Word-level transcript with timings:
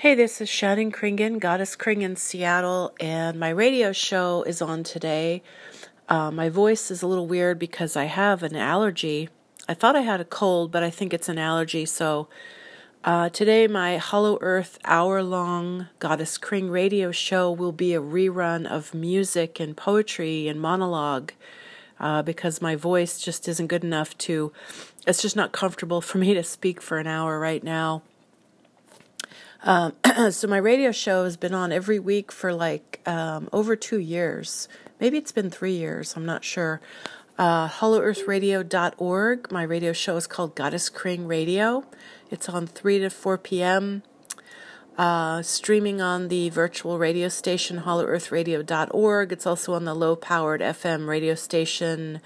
Hey, 0.00 0.14
this 0.14 0.40
is 0.40 0.48
Shannon 0.48 0.92
Kringen, 0.92 1.40
Goddess 1.40 1.74
Kringen, 1.74 2.16
Seattle, 2.16 2.94
and 3.00 3.36
my 3.36 3.48
radio 3.48 3.90
show 3.90 4.44
is 4.44 4.62
on 4.62 4.84
today. 4.84 5.42
Uh, 6.08 6.30
my 6.30 6.48
voice 6.48 6.92
is 6.92 7.02
a 7.02 7.08
little 7.08 7.26
weird 7.26 7.58
because 7.58 7.96
I 7.96 8.04
have 8.04 8.44
an 8.44 8.54
allergy. 8.54 9.28
I 9.68 9.74
thought 9.74 9.96
I 9.96 10.02
had 10.02 10.20
a 10.20 10.24
cold, 10.24 10.70
but 10.70 10.84
I 10.84 10.90
think 10.90 11.12
it's 11.12 11.28
an 11.28 11.36
allergy. 11.36 11.84
So 11.84 12.28
uh, 13.02 13.30
today, 13.30 13.66
my 13.66 13.96
Hollow 13.96 14.38
Earth 14.40 14.78
hour 14.84 15.20
long 15.20 15.88
Goddess 15.98 16.38
Kring 16.38 16.70
radio 16.70 17.10
show 17.10 17.50
will 17.50 17.72
be 17.72 17.92
a 17.92 18.00
rerun 18.00 18.68
of 18.68 18.94
music 18.94 19.58
and 19.58 19.76
poetry 19.76 20.46
and 20.46 20.60
monologue 20.60 21.32
uh, 21.98 22.22
because 22.22 22.62
my 22.62 22.76
voice 22.76 23.20
just 23.20 23.48
isn't 23.48 23.66
good 23.66 23.82
enough 23.82 24.16
to, 24.18 24.52
it's 25.08 25.22
just 25.22 25.34
not 25.34 25.50
comfortable 25.50 26.00
for 26.08 26.18
me 26.18 26.34
to 26.34 26.44
speak 26.44 26.80
for 26.80 26.98
an 26.98 27.08
hour 27.08 27.40
right 27.40 27.64
now. 27.64 28.04
Um, 29.62 29.94
so 30.30 30.46
my 30.46 30.56
radio 30.58 30.92
show 30.92 31.24
has 31.24 31.36
been 31.36 31.54
on 31.54 31.72
every 31.72 31.98
week 31.98 32.30
for 32.32 32.52
like 32.52 33.00
um, 33.06 33.48
over 33.52 33.76
two 33.76 33.98
years. 33.98 34.68
Maybe 35.00 35.18
it's 35.18 35.32
been 35.32 35.50
three 35.50 35.76
years. 35.76 36.16
I'm 36.16 36.26
not 36.26 36.44
sure. 36.44 36.80
Uh, 37.38 37.68
HollowEarthRadio.org. 37.68 39.52
My 39.52 39.62
radio 39.62 39.92
show 39.92 40.16
is 40.16 40.26
called 40.26 40.56
Goddess 40.56 40.88
Kring 40.88 41.26
Radio. 41.26 41.84
It's 42.30 42.48
on 42.48 42.66
3 42.66 42.98
to 43.00 43.10
4 43.10 43.38
p.m. 43.38 44.02
Uh, 44.96 45.42
streaming 45.42 46.00
on 46.00 46.26
the 46.28 46.48
virtual 46.48 46.98
radio 46.98 47.28
station 47.28 47.82
HollowEarthRadio.org. 47.82 49.32
It's 49.32 49.46
also 49.46 49.74
on 49.74 49.84
the 49.84 49.94
low 49.94 50.16
powered 50.16 50.60
FM 50.60 51.06
radio 51.06 51.36
station 51.36 52.20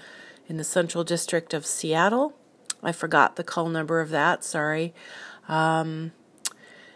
in 0.47 0.57
the 0.57 0.63
Central 0.63 1.03
District 1.03 1.53
of 1.53 1.65
Seattle. 1.67 2.33
I 2.81 2.91
forgot 2.91 3.35
the 3.35 3.43
call 3.43 3.69
number 3.69 4.01
of 4.01 4.09
that, 4.09 4.43
sorry. 4.43 4.93
Um, 5.47 6.11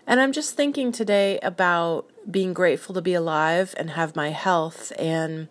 and 0.08 0.22
I'm 0.22 0.32
just 0.32 0.56
thinking 0.56 0.94
today 0.94 1.38
about 1.44 2.10
being 2.30 2.54
grateful 2.54 2.96
to 2.96 3.02
be 3.02 3.14
alive 3.14 3.76
and 3.78 3.91
have 3.91 4.16
my 4.16 4.30
health. 4.30 4.94
And 4.98 5.49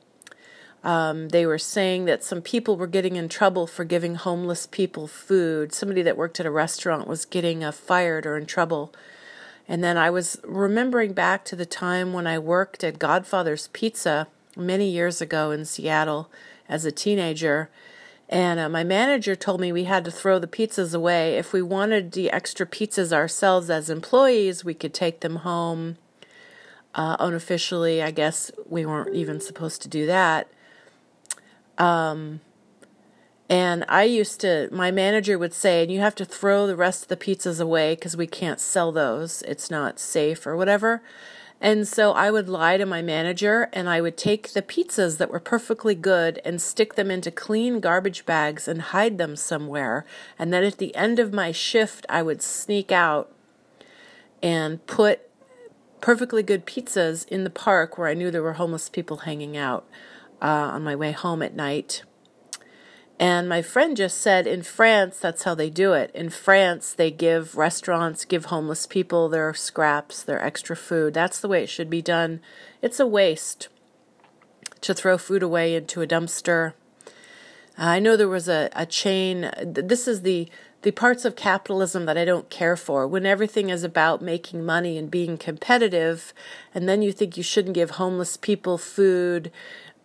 um, 0.83 1.29
they 1.29 1.45
were 1.45 1.59
saying 1.59 2.07
that 2.07 2.25
some 2.25 2.41
people 2.41 2.77
were 2.77 2.87
getting 2.87 3.17
in 3.17 3.29
trouble 3.29 3.67
for 3.67 3.85
giving 3.85 4.15
homeless 4.15 4.67
people 4.67 5.07
food. 5.07 5.75
Somebody 5.75 6.01
that 6.03 6.17
worked 6.17 6.41
at 6.41 6.47
a 6.47 6.51
restaurant 6.51 7.07
was 7.07 7.27
getting 7.27 7.63
uh, 7.63 7.71
fired 7.71 8.25
or 8.25 8.39
in 8.39 8.47
trouble. 8.47 8.95
And 9.69 9.85
then 9.85 9.99
I 9.99 10.09
was 10.09 10.41
remembering 10.45 11.13
back 11.13 11.45
to 11.47 11.57
the 11.57 11.67
time 11.67 12.15
when 12.15 12.27
I 12.27 12.39
worked 12.39 12.83
at 12.83 12.99
Godfather's 12.99 13.69
Pizza 13.69 14.27
many 14.57 14.89
years 14.89 15.21
ago 15.21 15.51
in 15.51 15.67
Seattle 15.67 16.31
as 16.67 16.87
a 16.87 16.93
teenager. 16.93 17.69
And 18.29 18.59
uh, 18.59 18.69
my 18.69 18.83
manager 18.83 19.37
told 19.37 19.61
me 19.61 19.71
we 19.71 19.85
had 19.85 20.05
to 20.05 20.11
throw 20.11 20.39
the 20.39 20.49
pizzas 20.49 20.95
away. 20.95 21.37
If 21.37 21.53
we 21.53 21.63
wanted 21.63 22.13
the 22.13 22.31
extra 22.31 22.67
pizzas 22.67 23.13
ourselves 23.13 23.71
as 23.71 23.89
employees, 23.89 24.65
we 24.65 24.75
could 24.75 24.93
take 24.93 25.21
them 25.21 25.37
home. 25.37 25.99
Uh, 26.95 27.17
unofficially, 27.21 28.03
I 28.03 28.11
guess 28.11 28.51
we 28.67 28.87
weren't 28.87 29.15
even 29.15 29.41
supposed 29.41 29.83
to 29.83 29.89
do 29.89 30.07
that. 30.07 30.49
Um, 31.79 32.41
and 33.49 33.85
I 33.89 34.05
used 34.05 34.41
to, 34.41 34.69
my 34.73 34.91
manager 34.91 35.39
would 35.39 35.53
say, 35.53 35.83
and 35.83 35.93
you 35.93 36.01
have 36.01 36.15
to 36.17 36.25
throw 36.25 36.67
the 36.67 36.75
rest 36.75 37.03
of 37.03 37.09
the 37.09 37.17
pizzas 37.17 37.61
away 37.61 37.95
because 37.95 38.17
we 38.17 38.27
can't 38.27 38.59
sell 38.59 38.91
those. 38.91 39.43
It's 39.43 39.71
not 39.71 40.01
safe 40.01 40.47
or 40.47 40.57
whatever. 40.57 41.03
And 41.61 41.89
so 41.89 42.13
I 42.13 42.31
would 42.31 42.49
lie 42.49 42.77
to 42.77 42.85
my 42.85 43.01
manager 43.01 43.69
and 43.73 43.89
I 43.89 44.01
would 44.01 44.17
take 44.17 44.53
the 44.53 44.63
pizzas 44.63 45.17
that 45.19 45.31
were 45.31 45.41
perfectly 45.41 45.95
good 45.95 46.41
and 46.45 46.61
stick 46.61 46.95
them 46.95 47.11
into 47.11 47.31
clean 47.31 47.81
garbage 47.81 48.27
bags 48.27 48.69
and 48.69 48.83
hide 48.83 49.17
them 49.17 49.37
somewhere. 49.37 50.05
And 50.39 50.53
then 50.53 50.65
at 50.65 50.79
the 50.79 50.95
end 50.95 51.19
of 51.19 51.33
my 51.33 51.53
shift, 51.53 52.05
I 52.09 52.23
would 52.23 52.43
sneak 52.43 52.93
out 52.93 53.33
and 54.43 54.85
put 54.87 55.23
perfectly 56.01 56.43
good 56.43 56.67
pizzas 56.67 57.27
in 57.29 57.45
the 57.45 57.51
park 57.51 57.97
where 57.97 58.09
I 58.09 58.15
knew 58.15 58.31
there 58.31 58.43
were 58.43 58.55
homeless 58.55 58.89
people 58.89 59.19
hanging 59.19 59.57
out 59.57 59.87
uh, 60.43 60.47
on 60.47 60.85
my 60.85 60.95
way 60.95 61.13
home 61.13 61.43
at 61.43 61.55
night. 61.55 62.03
And 63.19 63.49
my 63.49 63.63
friend 63.63 63.97
just 63.97 64.19
said 64.19 64.47
in 64.47 64.63
France, 64.63 65.19
that's 65.19 65.45
how 65.45 65.55
they 65.55 65.71
do 65.71 65.95
it. 65.95 66.11
In 66.15 66.29
France, 66.29 66.93
they 66.93 67.11
give 67.11 67.57
restaurants, 67.57 68.27
give 68.27 68.47
homeless 68.47 68.87
people 68.87 69.29
their 69.29 69.55
scraps, 69.55 70.23
their 70.23 70.43
extra 70.43 70.77
food. 70.77 71.15
That's 71.15 71.41
the 71.41 71.49
way 71.49 71.63
it 71.63 71.71
should 71.71 71.89
be 71.89 72.03
done. 72.03 72.41
It's 72.83 73.01
a 73.01 73.07
waste 73.07 73.69
to 74.83 74.93
throw 74.93 75.17
food 75.17 75.43
away 75.43 75.75
into 75.75 76.03
a 76.03 76.07
dumpster. 76.07 76.75
Uh, 77.79 77.85
I 77.85 77.99
know 78.01 78.17
there 78.17 78.29
was 78.29 78.49
a, 78.49 78.69
a 78.75 78.85
chain. 78.85 79.51
This 79.63 80.07
is 80.07 80.23
the 80.23 80.49
the 80.83 80.91
parts 80.93 81.25
of 81.25 81.35
capitalism 81.35 82.05
that 82.05 82.19
I 82.19 82.25
don't 82.25 82.49
care 82.49 82.77
for. 82.77 83.09
When 83.09 83.27
everything 83.27 83.71
is 83.71 83.83
about 83.83 84.23
making 84.23 84.65
money 84.65 84.97
and 84.97 85.11
being 85.11 85.37
competitive, 85.37 86.33
and 86.73 86.89
then 86.89 87.03
you 87.03 87.11
think 87.11 87.37
you 87.37 87.43
shouldn't 87.43 87.75
give 87.75 87.93
homeless 87.93 88.37
people 88.37 88.79
food 88.79 89.51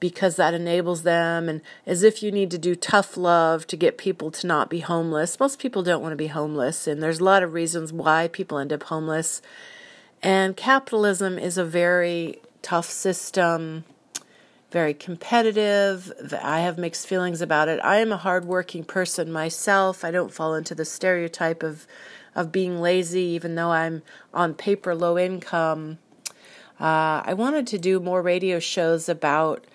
because 0.01 0.35
that 0.35 0.53
enables 0.53 1.03
them 1.03 1.47
and 1.47 1.61
as 1.85 2.03
if 2.03 2.21
you 2.21 2.31
need 2.31 2.51
to 2.51 2.57
do 2.57 2.75
tough 2.75 3.15
love 3.15 3.65
to 3.67 3.77
get 3.77 3.99
people 3.99 4.31
to 4.31 4.47
not 4.47 4.69
be 4.69 4.79
homeless. 4.79 5.39
Most 5.39 5.59
people 5.59 5.83
don't 5.83 6.01
want 6.01 6.11
to 6.11 6.17
be 6.17 6.27
homeless 6.27 6.87
and 6.87 7.01
there's 7.01 7.21
a 7.21 7.23
lot 7.23 7.43
of 7.43 7.53
reasons 7.53 7.93
why 7.93 8.27
people 8.27 8.57
end 8.57 8.73
up 8.73 8.83
homeless. 8.83 9.41
And 10.21 10.57
capitalism 10.57 11.37
is 11.37 11.57
a 11.57 11.63
very 11.63 12.41
tough 12.63 12.89
system, 12.89 13.85
very 14.71 14.95
competitive. 14.95 16.11
I 16.41 16.61
have 16.61 16.79
mixed 16.79 17.05
feelings 17.05 17.39
about 17.39 17.69
it. 17.69 17.79
I 17.83 17.97
am 17.97 18.11
a 18.11 18.17
hardworking 18.17 18.83
person 18.83 19.31
myself. 19.31 20.03
I 20.03 20.09
don't 20.09 20.33
fall 20.33 20.55
into 20.55 20.75
the 20.75 20.83
stereotype 20.83 21.63
of 21.63 21.87
of 22.33 22.51
being 22.51 22.79
lazy 22.81 23.23
even 23.23 23.53
though 23.55 23.71
I'm 23.71 24.01
on 24.33 24.55
paper 24.55 24.95
low 24.95 25.17
income. 25.17 25.99
Uh, 26.79 27.21
I 27.23 27.35
wanted 27.35 27.67
to 27.67 27.77
do 27.77 27.99
more 27.99 28.23
radio 28.23 28.57
shows 28.57 29.07
about 29.07 29.67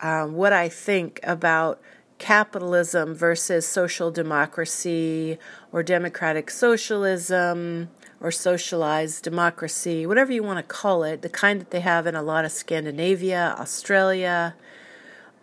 um, 0.00 0.34
what 0.34 0.52
I 0.52 0.68
think 0.68 1.20
about 1.22 1.80
capitalism 2.18 3.14
versus 3.14 3.66
social 3.66 4.10
democracy 4.10 5.38
or 5.72 5.82
democratic 5.82 6.50
socialism 6.50 7.88
or 8.20 8.30
socialized 8.30 9.22
democracy, 9.22 10.06
whatever 10.06 10.32
you 10.32 10.42
want 10.42 10.58
to 10.58 10.62
call 10.62 11.02
it, 11.02 11.22
the 11.22 11.28
kind 11.28 11.60
that 11.60 11.70
they 11.70 11.80
have 11.80 12.06
in 12.06 12.14
a 12.14 12.22
lot 12.22 12.44
of 12.44 12.52
Scandinavia, 12.52 13.54
Australia, 13.58 14.54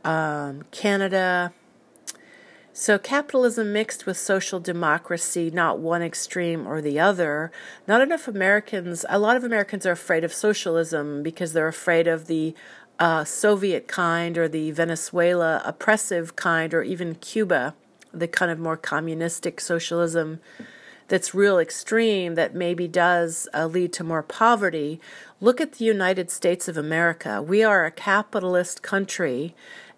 um, 0.03 0.63
Canada. 0.71 1.53
So, 2.75 2.97
capitalism 2.97 3.71
mixed 3.71 4.07
with 4.07 4.17
social 4.17 4.59
democracy, 4.59 5.51
not 5.51 5.77
one 5.77 6.01
extreme 6.01 6.67
or 6.67 6.81
the 6.81 6.99
other. 6.99 7.51
Not 7.87 8.01
enough 8.01 8.27
Americans, 8.27 9.05
a 9.07 9.19
lot 9.19 9.37
of 9.37 9.43
Americans 9.43 9.85
are 9.85 9.91
afraid 9.91 10.23
of 10.23 10.33
socialism 10.33 11.21
because 11.21 11.53
they're 11.53 11.67
afraid 11.67 12.07
of 12.07 12.25
the 12.25 12.55
uh, 12.99 13.23
Soviet 13.23 13.87
kind 13.87 14.37
or 14.37 14.47
the 14.47 14.71
Venezuela 14.71 15.61
oppressive 15.65 16.35
kind 16.35 16.73
or 16.73 16.83
even 16.83 17.15
Cuba, 17.15 17.75
the 18.13 18.27
kind 18.27 18.51
of 18.51 18.59
more 18.59 18.77
communistic 18.77 19.59
socialism 19.59 20.39
that's 21.07 21.33
real 21.33 21.59
extreme 21.59 22.35
that 22.35 22.55
maybe 22.55 22.87
does 22.87 23.47
uh, 23.53 23.65
lead 23.65 23.93
to 23.93 24.03
more 24.03 24.23
poverty. 24.23 24.99
Look 25.41 25.59
at 25.59 25.73
the 25.73 25.85
United 25.85 26.31
States 26.31 26.67
of 26.67 26.77
America. 26.77 27.41
We 27.41 27.63
are 27.63 27.85
a 27.85 27.91
capitalist 27.91 28.81
country. 28.81 29.53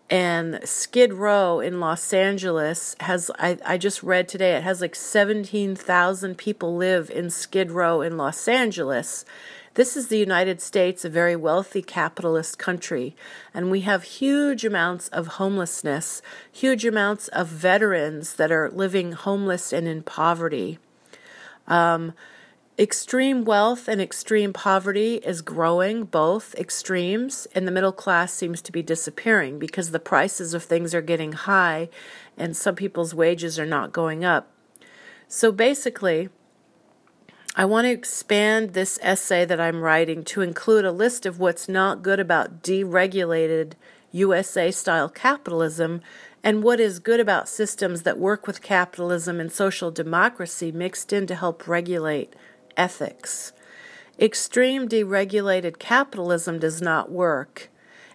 And 0.10 0.60
Skid 0.64 1.14
Row 1.14 1.60
in 1.60 1.80
Los 1.80 2.14
Angeles 2.14 2.96
has, 3.00 3.32
I, 3.40 3.58
I 3.66 3.78
just 3.78 4.04
read 4.04 4.28
today, 4.28 4.56
it 4.56 4.64
has 4.64 4.80
like 4.82 4.94
17,000 4.94 6.38
people 6.38 6.76
live 6.76 7.10
in 7.10 7.30
Skid 7.32 7.72
Row 7.72 8.02
in 8.02 8.16
Los 8.18 8.48
Angeles. 8.48 9.26
This 9.76 9.98
is 9.98 10.08
the 10.08 10.18
United 10.18 10.62
States, 10.62 11.04
a 11.04 11.10
very 11.10 11.36
wealthy 11.36 11.82
capitalist 11.82 12.58
country, 12.58 13.14
and 13.54 13.70
we 13.70 13.82
have 13.82 14.04
huge 14.04 14.64
amounts 14.64 15.10
of 15.10 15.28
homelessness, 15.36 16.22
huge 16.50 16.86
amounts 16.86 17.28
of 17.28 17.50
veterans 17.50 18.36
that 18.36 18.54
are 18.54 18.70
living 18.70 19.12
homeless 19.12 19.74
and 19.74 19.86
in 19.86 20.02
poverty. 20.02 20.80
Um, 21.68 22.14
extreme 22.80 23.44
wealth 23.44 23.90
and 23.90 24.00
extreme 24.00 24.54
poverty 24.54 25.16
is 25.16 25.42
growing, 25.42 26.06
both 26.06 26.56
extremes, 26.56 27.46
and 27.54 27.68
the 27.68 27.72
middle 27.74 27.92
class 27.92 28.32
seems 28.32 28.62
to 28.62 28.72
be 28.72 28.82
disappearing 28.82 29.60
because 29.60 29.92
the 29.92 30.00
prices 30.00 30.54
of 30.54 30.64
things 30.64 30.96
are 30.96 31.02
getting 31.02 31.34
high 31.34 31.90
and 32.38 32.56
some 32.56 32.76
people's 32.76 33.14
wages 33.14 33.60
are 33.60 33.66
not 33.66 33.92
going 33.92 34.24
up. 34.24 34.50
So 35.28 35.52
basically, 35.52 36.30
I 37.58 37.64
want 37.64 37.86
to 37.86 37.92
expand 37.92 38.74
this 38.74 39.00
essay 39.02 39.46
that 39.46 39.62
I'm 39.62 39.80
writing 39.80 40.26
to 40.26 40.42
include 40.42 40.84
a 40.84 40.92
list 40.92 41.26
of 41.26 41.40
what's 41.40 41.70
not 41.70 42.04
good 42.04 42.20
about 42.20 42.62
deregulated 42.62 43.74
USA 44.12 44.72
style 44.72 45.08
capitalism 45.08 46.02
and 46.44 46.64
what 46.64 46.82
is 46.82 47.00
good 47.00 47.22
about 47.22 47.48
systems 47.48 48.02
that 48.02 48.20
work 48.20 48.46
with 48.46 48.62
capitalism 48.62 49.40
and 49.40 49.50
social 49.50 49.90
democracy 49.90 50.70
mixed 50.70 51.14
in 51.14 51.28
to 51.28 51.36
help 51.36 51.66
regulate 51.66 52.34
ethics. 52.76 53.54
Extreme 54.20 54.90
deregulated 54.90 55.80
capitalism 55.80 56.60
does 56.60 56.82
not 56.82 57.10
work. 57.10 57.70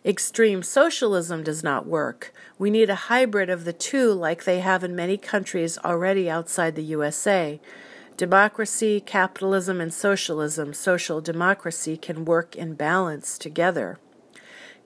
Extreme 0.05 0.63
socialism 0.65 1.43
does 1.43 1.65
not 1.65 1.87
work. 1.87 2.35
We 2.59 2.69
need 2.69 2.91
a 2.91 3.09
hybrid 3.09 3.49
of 3.49 3.65
the 3.65 3.73
two, 3.73 4.13
like 4.13 4.45
they 4.45 4.61
have 4.61 4.85
in 4.85 4.95
many 4.95 5.17
countries 5.17 5.79
already 5.79 6.29
outside 6.29 6.75
the 6.75 6.85
USA. 6.85 7.59
Democracy, 8.21 9.01
capitalism, 9.01 9.81
and 9.81 9.95
socialism, 9.95 10.75
social 10.75 11.23
democracy, 11.23 11.97
can 11.97 12.27
work 12.27 12.55
in 12.55 12.75
balance 12.75 13.39
together. 13.39 13.99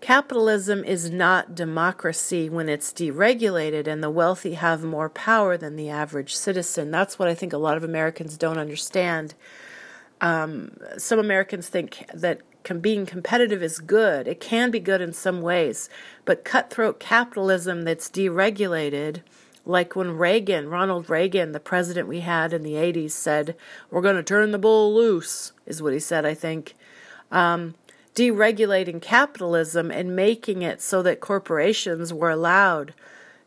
Capitalism 0.01 0.85
is 0.85 1.11
not 1.11 1.53
democracy 1.53 2.49
when 2.49 2.69
it's 2.69 2.93
deregulated 2.93 3.89
and 3.89 4.05
the 4.05 4.09
wealthy 4.09 4.55
have 4.55 4.85
more 4.85 5.09
power 5.11 5.57
than 5.57 5.75
the 5.75 5.91
average 5.91 6.33
citizen. 6.37 6.93
That's 6.93 7.19
what 7.19 7.27
I 7.27 7.35
think 7.35 7.53
a 7.53 7.59
lot 7.59 7.77
of 7.77 7.83
Americans 7.83 8.39
don't 8.39 8.57
understand. 8.57 9.35
Um, 10.21 10.77
some 10.97 11.19
Americans 11.19 11.69
think 11.69 12.09
that 12.15 12.41
being 12.81 13.05
competitive 13.05 13.65
is 13.65 13.81
good. 13.81 14.29
It 14.29 14.39
can 14.39 14.71
be 14.71 14.79
good 14.79 15.01
in 15.01 15.13
some 15.13 15.43
ways, 15.43 15.89
but 16.25 16.45
cutthroat 16.45 17.01
capitalism 17.01 17.83
that's 17.83 18.09
deregulated, 18.09 19.23
like 19.67 19.97
when 19.97 20.17
Reagan, 20.17 20.69
Ronald 20.69 21.09
Reagan, 21.09 21.53
the 21.53 21.61
president 21.61 22.09
we 22.09 22.21
had 22.21 22.53
in 22.53 22.63
the 22.63 22.75
80s, 22.75 23.13
said, 23.13 23.57
We're 23.91 24.03
going 24.03 24.17
to 24.17 24.23
turn 24.23 24.51
the 24.51 24.59
bull 24.59 24.95
loose, 24.95 25.53
is 25.67 25.83
what 25.83 25.93
he 25.93 26.01
said, 26.01 26.27
I 26.27 26.35
think. 26.35 26.75
Um, 27.31 27.75
deregulating 28.15 29.01
capitalism 29.01 29.91
and 29.91 30.15
making 30.15 30.63
it 30.63 30.81
so 30.81 31.03
that 31.03 31.21
corporations 31.21 32.13
were 32.13 32.31
allowed 32.31 32.95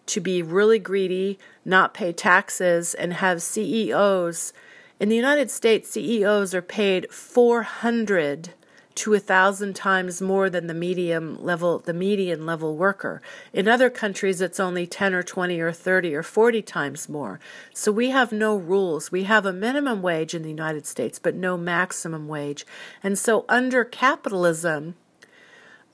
to 0.07 0.19
be 0.19 0.41
really 0.41 0.79
greedy, 0.79 1.37
not 1.63 1.93
pay 1.93 2.11
taxes, 2.11 2.93
and 2.93 3.13
have 3.13 3.41
CEOs. 3.41 4.53
In 4.99 5.09
the 5.09 5.15
United 5.15 5.51
States, 5.51 5.89
CEOs 5.91 6.55
are 6.55 6.61
paid 6.61 7.11
400 7.11 8.53
to 8.97 9.13
a 9.13 9.19
thousand 9.19 9.75
times 9.75 10.21
more 10.21 10.49
than 10.49 10.67
the 10.67 10.73
medium 10.73 11.43
level 11.43 11.79
the 11.79 11.93
median 11.93 12.45
level 12.45 12.75
worker. 12.75 13.21
In 13.53 13.67
other 13.67 13.89
countries 13.89 14.41
it's 14.41 14.59
only 14.59 14.87
10 14.87 15.13
or 15.13 15.23
20 15.23 15.59
or 15.59 15.71
30 15.71 16.15
or 16.15 16.23
40 16.23 16.61
times 16.63 17.07
more. 17.07 17.39
So 17.73 17.91
we 17.91 18.09
have 18.09 18.31
no 18.31 18.55
rules. 18.55 19.11
We 19.11 19.23
have 19.23 19.45
a 19.45 19.53
minimum 19.53 20.01
wage 20.01 20.33
in 20.33 20.41
the 20.41 20.49
United 20.49 20.85
States 20.85 21.19
but 21.19 21.35
no 21.35 21.57
maximum 21.57 22.27
wage. 22.27 22.65
And 23.03 23.17
so 23.17 23.45
under 23.47 23.83
capitalism 23.83 24.95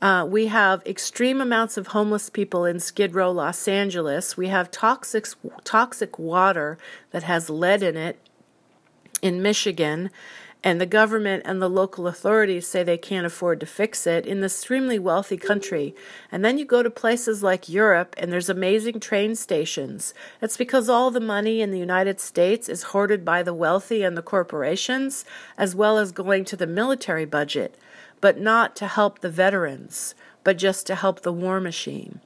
uh, 0.02 0.26
we 0.26 0.48
have 0.48 0.86
extreme 0.86 1.40
amounts 1.40 1.78
of 1.78 1.88
homeless 1.88 2.30
people 2.30 2.66
in 2.66 2.78
Skid 2.80 3.16
Row, 3.16 3.32
Los 3.32 3.70
Angeles. 3.70 4.36
We 4.36 4.48
have 4.48 4.70
toxic 4.70 5.28
toxic 5.64 6.20
water 6.20 6.78
that 7.12 7.24
has 7.24 7.50
lead 7.50 7.84
in 7.84 7.96
it 7.96 8.20
in 9.22 9.42
Michigan 9.42 10.10
and 10.64 10.80
the 10.80 10.86
government 10.86 11.44
and 11.46 11.62
the 11.62 11.70
local 11.70 12.08
authorities 12.08 12.66
say 12.66 12.84
they 12.84 12.98
can't 12.98 13.26
afford 13.26 13.60
to 13.60 13.66
fix 13.66 14.08
it 14.08 14.26
in 14.26 14.40
this 14.40 14.56
extremely 14.56 14.98
wealthy 14.98 15.36
country. 15.36 15.94
And 16.32 16.44
then 16.44 16.58
you 16.58 16.64
go 16.64 16.82
to 16.82 16.90
places 16.90 17.44
like 17.44 17.68
Europe 17.68 18.16
and 18.18 18.32
there's 18.32 18.50
amazing 18.50 19.02
train 19.02 19.36
stations. 19.36 20.14
It's 20.42 20.56
because 20.56 20.88
all 20.88 21.12
the 21.12 21.20
money 21.20 21.62
in 21.62 21.72
the 21.72 21.80
United 21.80 22.22
States 22.22 22.70
is 22.70 22.84
hoarded 22.84 23.26
by 23.26 23.44
the 23.44 23.54
wealthy 23.54 24.04
and 24.04 24.16
the 24.16 24.22
corporations, 24.22 25.26
as 25.58 25.76
well 25.76 25.98
as 25.98 26.14
going 26.14 26.46
to 26.46 26.56
the 26.56 26.68
military 26.68 27.26
budget, 27.26 27.78
but 28.22 28.40
not 28.40 28.74
to 28.78 28.88
help 28.88 29.20
the 29.20 29.30
veterans, 29.30 30.16
but 30.46 30.58
just 30.58 30.88
to 30.88 30.96
help 30.96 31.22
the 31.22 31.34
war 31.34 31.60
machine. 31.60 32.22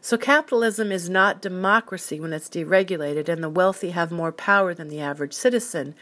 So 0.00 0.16
capitalism 0.16 0.90
is 0.90 1.08
not 1.08 1.42
democracy 1.42 2.18
when 2.18 2.32
it's 2.32 2.48
deregulated 2.48 3.28
and 3.28 3.42
the 3.42 3.48
wealthy 3.48 3.90
have 3.90 4.10
more 4.10 4.32
power 4.32 4.74
than 4.74 4.88
the 4.88 5.00
average 5.00 5.32
citizen. 5.32 5.94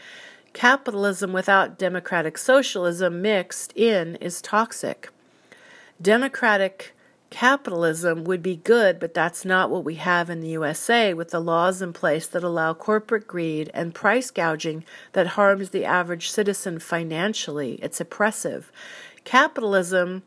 Capitalism 0.53 1.31
without 1.31 1.77
democratic 1.77 2.37
socialism 2.37 3.21
mixed 3.21 3.71
in 3.75 4.15
is 4.17 4.41
toxic. 4.41 5.09
Democratic 6.01 6.93
capitalism 7.29 8.25
would 8.25 8.43
be 8.43 8.57
good, 8.57 8.99
but 8.99 9.13
that's 9.13 9.45
not 9.45 9.69
what 9.69 9.85
we 9.85 9.95
have 9.95 10.29
in 10.29 10.41
the 10.41 10.49
USA 10.49 11.13
with 11.13 11.29
the 11.29 11.39
laws 11.39 11.81
in 11.81 11.93
place 11.93 12.27
that 12.27 12.43
allow 12.43 12.73
corporate 12.73 13.25
greed 13.25 13.71
and 13.73 13.95
price 13.95 14.29
gouging 14.29 14.83
that 15.13 15.27
harms 15.27 15.69
the 15.69 15.85
average 15.85 16.29
citizen 16.29 16.77
financially. 16.77 17.79
It's 17.81 18.01
oppressive. 18.01 18.71
Capitalism, 19.23 20.23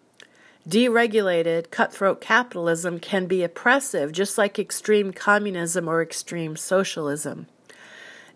deregulated, 0.66 1.70
cutthroat 1.70 2.22
capitalism, 2.22 2.98
can 2.98 3.26
be 3.26 3.42
oppressive, 3.42 4.10
just 4.10 4.38
like 4.38 4.58
extreme 4.58 5.12
communism 5.12 5.86
or 5.86 6.00
extreme 6.00 6.56
socialism. 6.56 7.46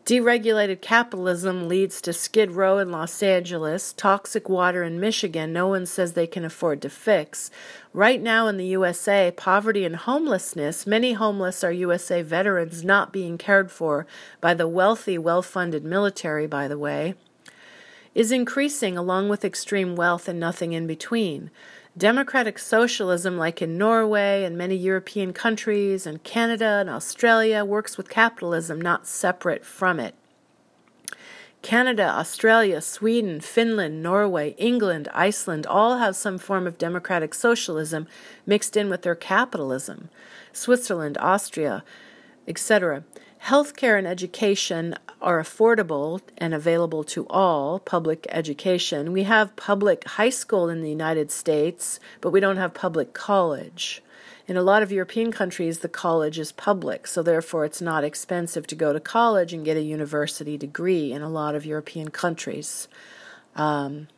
Deregulated 0.08 0.80
capitalism 0.80 1.68
leads 1.68 2.00
to 2.00 2.14
Skid 2.14 2.52
Row 2.52 2.78
in 2.78 2.90
Los 2.90 3.22
Angeles, 3.22 3.92
toxic 3.92 4.48
water 4.48 4.82
in 4.82 4.98
Michigan 4.98 5.52
no 5.52 5.68
one 5.68 5.84
says 5.84 6.14
they 6.14 6.26
can 6.26 6.46
afford 6.46 6.80
to 6.80 6.88
fix. 6.88 7.50
Right 7.92 8.18
now 8.18 8.46
in 8.46 8.56
the 8.56 8.68
USA, 8.68 9.30
poverty 9.30 9.84
and 9.84 9.96
homelessness, 9.96 10.86
many 10.86 11.12
homeless 11.12 11.62
are 11.62 11.70
USA 11.70 12.22
veterans 12.22 12.82
not 12.82 13.12
being 13.12 13.36
cared 13.36 13.70
for 13.70 14.06
by 14.40 14.54
the 14.54 14.66
wealthy, 14.66 15.18
well 15.18 15.42
funded 15.42 15.84
military, 15.84 16.46
by 16.46 16.68
the 16.68 16.78
way, 16.78 17.12
is 18.14 18.32
increasing 18.32 18.96
along 18.96 19.28
with 19.28 19.44
extreme 19.44 19.94
wealth 19.94 20.26
and 20.26 20.40
nothing 20.40 20.72
in 20.72 20.86
between. 20.86 21.50
Democratic 21.98 22.60
socialism, 22.60 23.36
like 23.36 23.60
in 23.60 23.76
Norway 23.76 24.44
and 24.44 24.56
many 24.56 24.76
European 24.76 25.32
countries 25.32 26.06
and 26.06 26.22
Canada 26.22 26.78
and 26.80 26.88
Australia, 26.88 27.64
works 27.64 27.96
with 27.96 28.08
capitalism, 28.08 28.80
not 28.80 29.08
separate 29.08 29.64
from 29.64 29.98
it. 29.98 30.14
Canada, 31.60 32.04
Australia, 32.04 32.80
Sweden, 32.80 33.40
Finland, 33.40 34.00
Norway, 34.00 34.54
England, 34.58 35.08
Iceland 35.12 35.66
all 35.66 35.98
have 35.98 36.14
some 36.14 36.38
form 36.38 36.68
of 36.68 36.78
democratic 36.78 37.34
socialism 37.34 38.06
mixed 38.46 38.76
in 38.76 38.88
with 38.88 39.02
their 39.02 39.16
capitalism. 39.16 40.08
Switzerland, 40.52 41.18
Austria, 41.18 41.82
etc. 42.46 43.02
Healthcare 43.48 43.96
and 43.96 44.06
education 44.06 44.94
are 45.22 45.40
affordable 45.40 46.20
and 46.36 46.52
available 46.52 47.02
to 47.04 47.26
all 47.28 47.78
public 47.78 48.26
education. 48.28 49.10
We 49.10 49.22
have 49.22 49.56
public 49.56 50.06
high 50.06 50.28
school 50.28 50.68
in 50.68 50.82
the 50.82 50.90
United 50.90 51.30
States, 51.30 51.98
but 52.20 52.28
we 52.28 52.40
don't 52.40 52.58
have 52.58 52.74
public 52.74 53.14
college. 53.14 54.02
In 54.46 54.58
a 54.58 54.62
lot 54.62 54.82
of 54.82 54.92
European 54.92 55.32
countries, 55.32 55.78
the 55.78 55.88
college 55.88 56.38
is 56.38 56.52
public, 56.52 57.06
so 57.06 57.22
therefore 57.22 57.64
it's 57.64 57.80
not 57.80 58.04
expensive 58.04 58.66
to 58.66 58.74
go 58.74 58.92
to 58.92 59.00
college 59.00 59.54
and 59.54 59.64
get 59.64 59.78
a 59.78 59.82
university 59.82 60.58
degree 60.58 61.10
in 61.10 61.22
a 61.22 61.30
lot 61.30 61.54
of 61.54 61.64
European 61.64 62.10
countries. 62.10 62.86
Um, 63.56 64.08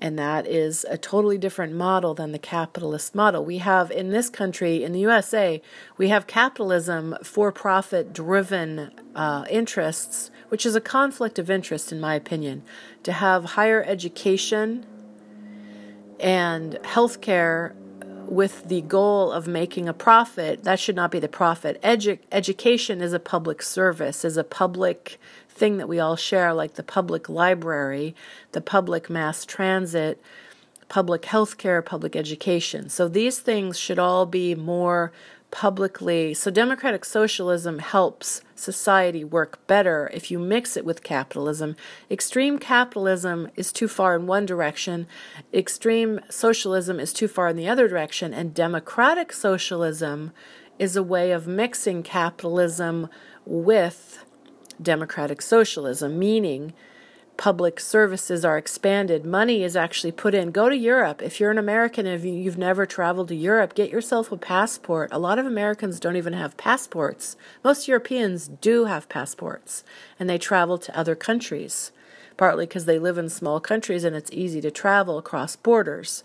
and 0.00 0.18
that 0.18 0.46
is 0.46 0.84
a 0.88 0.98
totally 0.98 1.38
different 1.38 1.74
model 1.74 2.14
than 2.14 2.32
the 2.32 2.38
capitalist 2.38 3.14
model. 3.14 3.44
We 3.44 3.58
have 3.58 3.90
in 3.90 4.10
this 4.10 4.28
country, 4.28 4.84
in 4.84 4.92
the 4.92 5.00
USA, 5.00 5.62
we 5.96 6.08
have 6.08 6.26
capitalism, 6.26 7.16
for 7.22 7.52
profit 7.52 8.12
driven 8.12 8.90
uh, 9.14 9.44
interests, 9.50 10.30
which 10.48 10.66
is 10.66 10.74
a 10.74 10.80
conflict 10.80 11.38
of 11.38 11.50
interest, 11.50 11.92
in 11.92 12.00
my 12.00 12.14
opinion, 12.14 12.62
to 13.02 13.12
have 13.12 13.44
higher 13.44 13.82
education 13.84 14.86
and 16.20 16.74
healthcare 16.82 17.74
with 18.26 18.68
the 18.68 18.80
goal 18.82 19.30
of 19.32 19.46
making 19.46 19.88
a 19.88 19.92
profit. 19.92 20.64
That 20.64 20.80
should 20.80 20.96
not 20.96 21.10
be 21.10 21.18
the 21.18 21.28
profit. 21.28 21.80
Edu- 21.82 22.18
education 22.32 23.00
is 23.00 23.12
a 23.12 23.20
public 23.20 23.62
service, 23.62 24.24
is 24.24 24.36
a 24.36 24.44
public 24.44 25.18
thing 25.54 25.78
that 25.78 25.88
we 25.88 26.00
all 26.00 26.16
share, 26.16 26.52
like 26.52 26.74
the 26.74 26.82
public 26.82 27.28
library, 27.28 28.14
the 28.52 28.60
public 28.60 29.08
mass 29.08 29.44
transit, 29.44 30.20
public 30.88 31.24
health 31.24 31.56
care, 31.56 31.80
public 31.82 32.14
education. 32.16 32.88
So 32.88 33.08
these 33.08 33.38
things 33.38 33.78
should 33.78 33.98
all 33.98 34.26
be 34.26 34.54
more 34.54 35.12
publicly. 35.50 36.34
So 36.34 36.50
democratic 36.50 37.04
socialism 37.04 37.78
helps 37.78 38.42
society 38.56 39.22
work 39.22 39.64
better 39.68 40.10
if 40.12 40.28
you 40.28 40.38
mix 40.38 40.76
it 40.76 40.84
with 40.84 41.04
capitalism. 41.04 41.76
Extreme 42.10 42.58
capitalism 42.58 43.48
is 43.54 43.70
too 43.70 43.86
far 43.86 44.16
in 44.16 44.26
one 44.26 44.46
direction, 44.46 45.06
extreme 45.52 46.18
socialism 46.28 46.98
is 46.98 47.12
too 47.12 47.28
far 47.28 47.48
in 47.48 47.56
the 47.56 47.68
other 47.68 47.86
direction, 47.86 48.34
and 48.34 48.52
democratic 48.52 49.32
socialism 49.32 50.32
is 50.78 50.96
a 50.96 51.04
way 51.04 51.30
of 51.30 51.46
mixing 51.46 52.02
capitalism 52.02 53.08
with 53.46 54.24
democratic 54.80 55.42
socialism, 55.42 56.18
meaning 56.18 56.72
public 57.36 57.80
services 57.80 58.44
are 58.44 58.56
expanded, 58.56 59.24
money 59.24 59.64
is 59.64 59.76
actually 59.76 60.12
put 60.12 60.34
in. 60.34 60.50
Go 60.50 60.68
to 60.68 60.76
Europe. 60.76 61.20
If 61.20 61.40
you're 61.40 61.50
an 61.50 61.58
American 61.58 62.06
and 62.06 62.22
you've 62.24 62.58
never 62.58 62.86
traveled 62.86 63.28
to 63.28 63.34
Europe, 63.34 63.74
get 63.74 63.90
yourself 63.90 64.30
a 64.30 64.36
passport. 64.36 65.10
A 65.12 65.18
lot 65.18 65.38
of 65.38 65.46
Americans 65.46 65.98
don't 65.98 66.16
even 66.16 66.32
have 66.32 66.56
passports. 66.56 67.36
Most 67.62 67.88
Europeans 67.88 68.48
do 68.48 68.84
have 68.84 69.08
passports, 69.08 69.84
and 70.18 70.30
they 70.30 70.38
travel 70.38 70.78
to 70.78 70.96
other 70.96 71.14
countries, 71.16 71.90
partly 72.36 72.66
because 72.66 72.84
they 72.84 72.98
live 72.98 73.18
in 73.18 73.28
small 73.28 73.60
countries 73.60 74.04
and 74.04 74.14
it's 74.14 74.30
easy 74.32 74.60
to 74.60 74.70
travel 74.70 75.18
across 75.18 75.56
borders. 75.56 76.22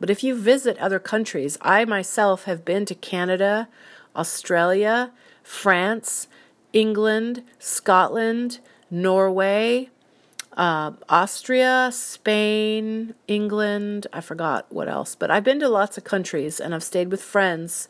But 0.00 0.10
if 0.10 0.22
you 0.22 0.34
visit 0.34 0.78
other 0.78 0.98
countries, 0.98 1.58
I 1.60 1.84
myself 1.84 2.44
have 2.44 2.64
been 2.64 2.86
to 2.86 2.94
Canada, 2.94 3.68
Australia, 4.14 5.10
France, 5.42 6.28
England, 6.72 7.42
Scotland, 7.58 8.60
Norway, 8.90 9.90
uh, 10.56 10.92
Austria, 11.08 11.90
Spain, 11.92 13.14
England. 13.26 14.06
I 14.12 14.20
forgot 14.20 14.66
what 14.70 14.88
else, 14.88 15.14
but 15.14 15.30
I've 15.30 15.44
been 15.44 15.60
to 15.60 15.68
lots 15.68 15.96
of 15.96 16.04
countries 16.04 16.58
and 16.60 16.74
I've 16.74 16.82
stayed 16.82 17.10
with 17.10 17.22
friends 17.22 17.88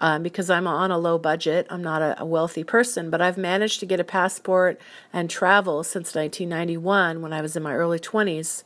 um, 0.00 0.22
because 0.22 0.50
I'm 0.50 0.66
on 0.66 0.90
a 0.90 0.98
low 0.98 1.18
budget. 1.18 1.66
I'm 1.70 1.82
not 1.82 2.02
a, 2.02 2.20
a, 2.20 2.24
wealthy 2.24 2.64
person, 2.64 3.10
but 3.10 3.20
I've 3.20 3.38
managed 3.38 3.80
to 3.80 3.86
get 3.86 4.00
a 4.00 4.04
passport 4.04 4.80
and 5.12 5.28
travel 5.28 5.82
since 5.82 6.14
1991 6.14 7.20
when 7.20 7.32
I 7.32 7.40
was 7.40 7.56
in 7.56 7.62
my 7.62 7.74
early 7.74 7.98
20s. 7.98 8.62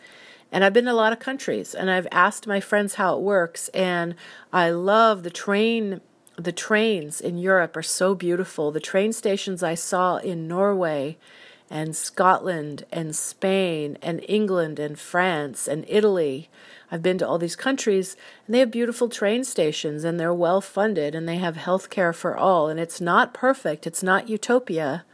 And 0.50 0.64
I've 0.64 0.74
been 0.74 0.84
to 0.84 0.92
a 0.92 0.92
lot 0.92 1.12
of 1.12 1.18
countries 1.18 1.74
and 1.74 1.90
I've 1.90 2.06
asked 2.12 2.46
my 2.46 2.60
friends 2.60 2.94
how 2.94 3.16
it 3.16 3.22
works. 3.22 3.68
And 3.68 4.14
I 4.52 4.70
love 4.70 5.22
the 5.22 5.30
train. 5.30 6.02
The 6.36 6.52
trains 6.52 7.20
in 7.20 7.38
Europe 7.38 7.76
are 7.76 7.82
so 7.82 8.14
beautiful. 8.14 8.70
The 8.70 8.80
train 8.80 9.12
stations 9.12 9.62
I 9.62 9.74
saw 9.74 10.16
in 10.16 10.48
Norway 10.48 11.18
and 11.70 11.94
Scotland 11.94 12.84
and 12.92 13.14
Spain 13.14 13.98
and 14.02 14.24
England 14.28 14.78
and 14.78 14.98
France 14.98 15.68
and 15.68 15.84
Italy 15.88 16.48
I've 16.92 17.02
been 17.02 17.16
to 17.18 17.26
all 17.26 17.38
these 17.38 17.56
countries 17.56 18.18
and 18.46 18.54
they 18.54 18.58
have 18.58 18.70
beautiful 18.70 19.08
train 19.08 19.44
stations 19.44 20.04
and 20.04 20.20
they're 20.20 20.34
well 20.34 20.60
funded 20.60 21.14
and 21.14 21.26
they 21.26 21.38
have 21.38 21.56
health 21.56 21.88
care 21.88 22.12
for 22.12 22.36
all. 22.36 22.68
And 22.68 22.78
it's 22.78 23.00
not 23.00 23.32
perfect, 23.32 23.86
it's 23.86 24.02
not 24.02 24.28
utopia, 24.28 25.06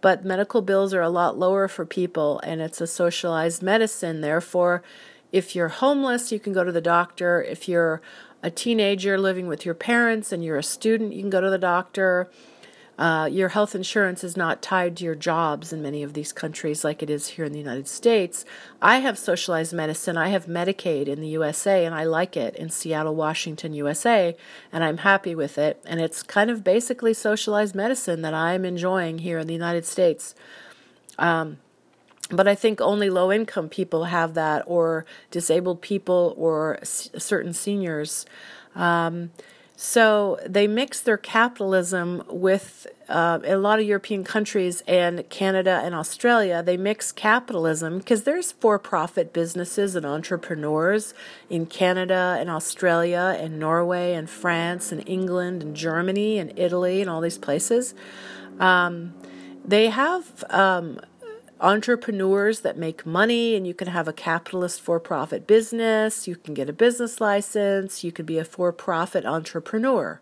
but 0.00 0.24
medical 0.24 0.62
bills 0.62 0.94
are 0.94 1.02
a 1.02 1.10
lot 1.10 1.36
lower 1.36 1.66
for 1.66 1.84
people 1.84 2.38
and 2.44 2.60
it's 2.60 2.80
a 2.80 2.86
socialized 2.86 3.60
medicine. 3.60 4.20
Therefore, 4.20 4.84
if 5.32 5.56
you're 5.56 5.68
homeless, 5.68 6.30
you 6.30 6.38
can 6.38 6.52
go 6.52 6.62
to 6.62 6.70
the 6.70 6.80
doctor. 6.80 7.42
If 7.42 7.68
you're 7.68 8.00
a 8.42 8.50
teenager 8.50 9.18
living 9.18 9.46
with 9.46 9.64
your 9.64 9.74
parents 9.74 10.32
and 10.32 10.44
you're 10.44 10.58
a 10.58 10.62
student, 10.62 11.12
you 11.12 11.20
can 11.20 11.30
go 11.30 11.40
to 11.40 11.50
the 11.50 11.58
doctor. 11.58 12.30
Uh, 12.98 13.24
your 13.24 13.48
health 13.48 13.74
insurance 13.74 14.22
is 14.22 14.36
not 14.36 14.60
tied 14.60 14.94
to 14.94 15.04
your 15.04 15.14
jobs 15.14 15.72
in 15.72 15.80
many 15.80 16.02
of 16.02 16.12
these 16.12 16.34
countries 16.34 16.84
like 16.84 17.02
it 17.02 17.08
is 17.08 17.28
here 17.28 17.46
in 17.46 17.52
the 17.52 17.58
United 17.58 17.88
States. 17.88 18.44
I 18.82 18.98
have 18.98 19.18
socialized 19.18 19.72
medicine. 19.72 20.18
I 20.18 20.28
have 20.28 20.44
Medicaid 20.44 21.08
in 21.08 21.22
the 21.22 21.28
USA, 21.28 21.86
and 21.86 21.94
I 21.94 22.04
like 22.04 22.36
it 22.36 22.54
in 22.56 22.68
Seattle, 22.68 23.14
Washington, 23.14 23.72
USA, 23.72 24.36
and 24.70 24.84
I'm 24.84 24.98
happy 24.98 25.34
with 25.34 25.56
it. 25.56 25.82
And 25.86 25.98
it's 25.98 26.22
kind 26.22 26.50
of 26.50 26.62
basically 26.62 27.14
socialized 27.14 27.74
medicine 27.74 28.20
that 28.20 28.34
I'm 28.34 28.66
enjoying 28.66 29.20
here 29.20 29.38
in 29.38 29.46
the 29.46 29.54
United 29.54 29.86
States. 29.86 30.34
Um, 31.18 31.56
but 32.30 32.48
I 32.48 32.54
think 32.54 32.80
only 32.80 33.10
low 33.10 33.32
income 33.32 33.68
people 33.68 34.04
have 34.04 34.34
that, 34.34 34.62
or 34.66 35.04
disabled 35.30 35.80
people, 35.80 36.34
or 36.36 36.78
s- 36.80 37.10
certain 37.18 37.52
seniors. 37.52 38.26
Um, 38.74 39.30
so 39.82 40.38
they 40.46 40.66
mix 40.66 41.00
their 41.00 41.16
capitalism 41.16 42.22
with 42.28 42.86
uh, 43.08 43.38
a 43.44 43.56
lot 43.56 43.78
of 43.78 43.86
European 43.86 44.24
countries 44.24 44.82
and 44.86 45.26
Canada 45.30 45.80
and 45.82 45.94
Australia. 45.94 46.62
They 46.62 46.76
mix 46.76 47.12
capitalism 47.12 47.96
because 47.96 48.24
there's 48.24 48.52
for-profit 48.52 49.32
businesses 49.32 49.96
and 49.96 50.04
entrepreneurs 50.04 51.14
in 51.48 51.64
Canada 51.64 52.36
and 52.38 52.50
Australia 52.50 53.34
and 53.40 53.58
Norway 53.58 54.12
and 54.12 54.28
France 54.28 54.92
and 54.92 55.02
England 55.08 55.62
and 55.62 55.74
Germany 55.74 56.38
and 56.38 56.52
Italy 56.58 57.00
and 57.00 57.08
all 57.08 57.22
these 57.22 57.38
places. 57.38 57.94
Um, 58.58 59.14
they 59.64 59.88
have 59.88 60.44
um, 60.50 61.00
entrepreneurs 61.60 62.60
that 62.60 62.78
make 62.78 63.04
money 63.04 63.54
and 63.54 63.66
you 63.66 63.74
can 63.74 63.88
have 63.88 64.08
a 64.08 64.12
capitalist 64.12 64.80
for-profit 64.80 65.46
business 65.46 66.26
you 66.26 66.34
can 66.36 66.54
get 66.54 66.68
a 66.68 66.72
business 66.72 67.20
license 67.20 68.02
you 68.02 68.10
can 68.10 68.24
be 68.24 68.38
a 68.38 68.44
for-profit 68.44 69.24
entrepreneur 69.26 70.20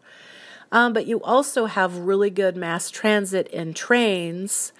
um, 0.71 0.93
but 0.93 1.07
you 1.07 1.23
also 1.23 1.67
have 1.67 1.97
really 1.97 2.31
good 2.31 2.57
mass 2.57 2.91
transit 2.91 3.49
and 3.53 3.77
trains 3.77 4.73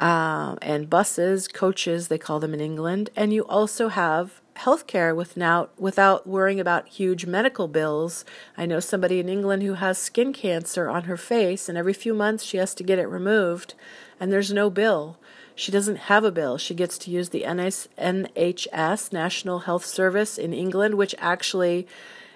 uh, 0.00 0.56
and 0.62 0.88
buses 0.88 1.48
coaches 1.48 2.08
they 2.08 2.18
call 2.18 2.38
them 2.38 2.54
in 2.54 2.60
england 2.60 3.10
and 3.16 3.32
you 3.32 3.44
also 3.46 3.88
have 3.88 4.40
healthcare 4.56 5.14
with 5.14 5.36
now 5.36 5.68
without 5.78 6.26
worrying 6.26 6.60
about 6.60 6.88
huge 6.88 7.26
medical 7.26 7.68
bills. 7.68 8.24
I 8.56 8.66
know 8.66 8.80
somebody 8.80 9.18
in 9.18 9.28
England 9.28 9.62
who 9.62 9.74
has 9.74 9.98
skin 9.98 10.32
cancer 10.32 10.88
on 10.88 11.04
her 11.04 11.16
face 11.16 11.68
and 11.68 11.76
every 11.76 11.92
few 11.92 12.14
months 12.14 12.44
she 12.44 12.58
has 12.58 12.74
to 12.76 12.84
get 12.84 12.98
it 12.98 13.06
removed 13.06 13.74
and 14.20 14.32
there's 14.32 14.52
no 14.52 14.70
bill. 14.70 15.18
She 15.54 15.70
doesn't 15.70 15.96
have 15.96 16.24
a 16.24 16.32
bill. 16.32 16.58
She 16.58 16.74
gets 16.74 16.98
to 16.98 17.10
use 17.10 17.28
the 17.28 17.44
NHS, 17.44 19.12
National 19.12 19.60
Health 19.60 19.86
Service 19.86 20.36
in 20.36 20.52
England, 20.52 20.96
which 20.96 21.14
actually 21.18 21.86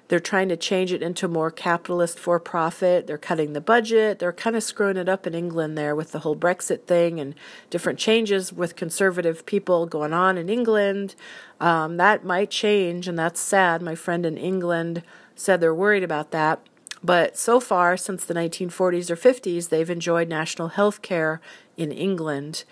they're 0.08 0.20
trying 0.20 0.48
to 0.48 0.56
change 0.56 0.92
it 0.92 1.02
into 1.02 1.28
more 1.28 1.50
capitalist 1.50 2.18
for 2.18 2.40
profit. 2.40 3.06
They're 3.06 3.18
cutting 3.18 3.52
the 3.52 3.60
budget. 3.60 4.18
They're 4.18 4.32
kind 4.32 4.56
of 4.56 4.62
screwing 4.62 4.96
it 4.96 5.08
up 5.08 5.26
in 5.26 5.34
England 5.34 5.76
there 5.76 5.94
with 5.94 6.12
the 6.12 6.20
whole 6.20 6.36
Brexit 6.36 6.84
thing 6.84 7.20
and 7.20 7.34
different 7.70 7.98
changes 7.98 8.52
with 8.52 8.76
conservative 8.76 9.44
people 9.44 9.84
going 9.86 10.14
on 10.14 10.38
in 10.38 10.48
England. 10.48 11.14
Um, 11.60 11.98
that 11.98 12.24
might 12.24 12.50
change, 12.50 13.06
and 13.06 13.18
that's 13.18 13.40
sad. 13.40 13.82
My 13.82 13.94
friend 13.94 14.24
in 14.24 14.38
England 14.38 15.02
said 15.36 15.60
they're 15.60 15.74
worried 15.74 16.04
about 16.04 16.30
that. 16.30 16.60
But 17.04 17.36
so 17.36 17.60
far, 17.60 17.96
since 17.96 18.24
the 18.24 18.34
1940s 18.34 19.10
or 19.10 19.16
50s, 19.16 19.68
they've 19.68 19.90
enjoyed 19.90 20.28
national 20.28 20.68
health 20.68 21.02
care 21.02 21.40
in 21.76 21.92
England. 21.92 22.64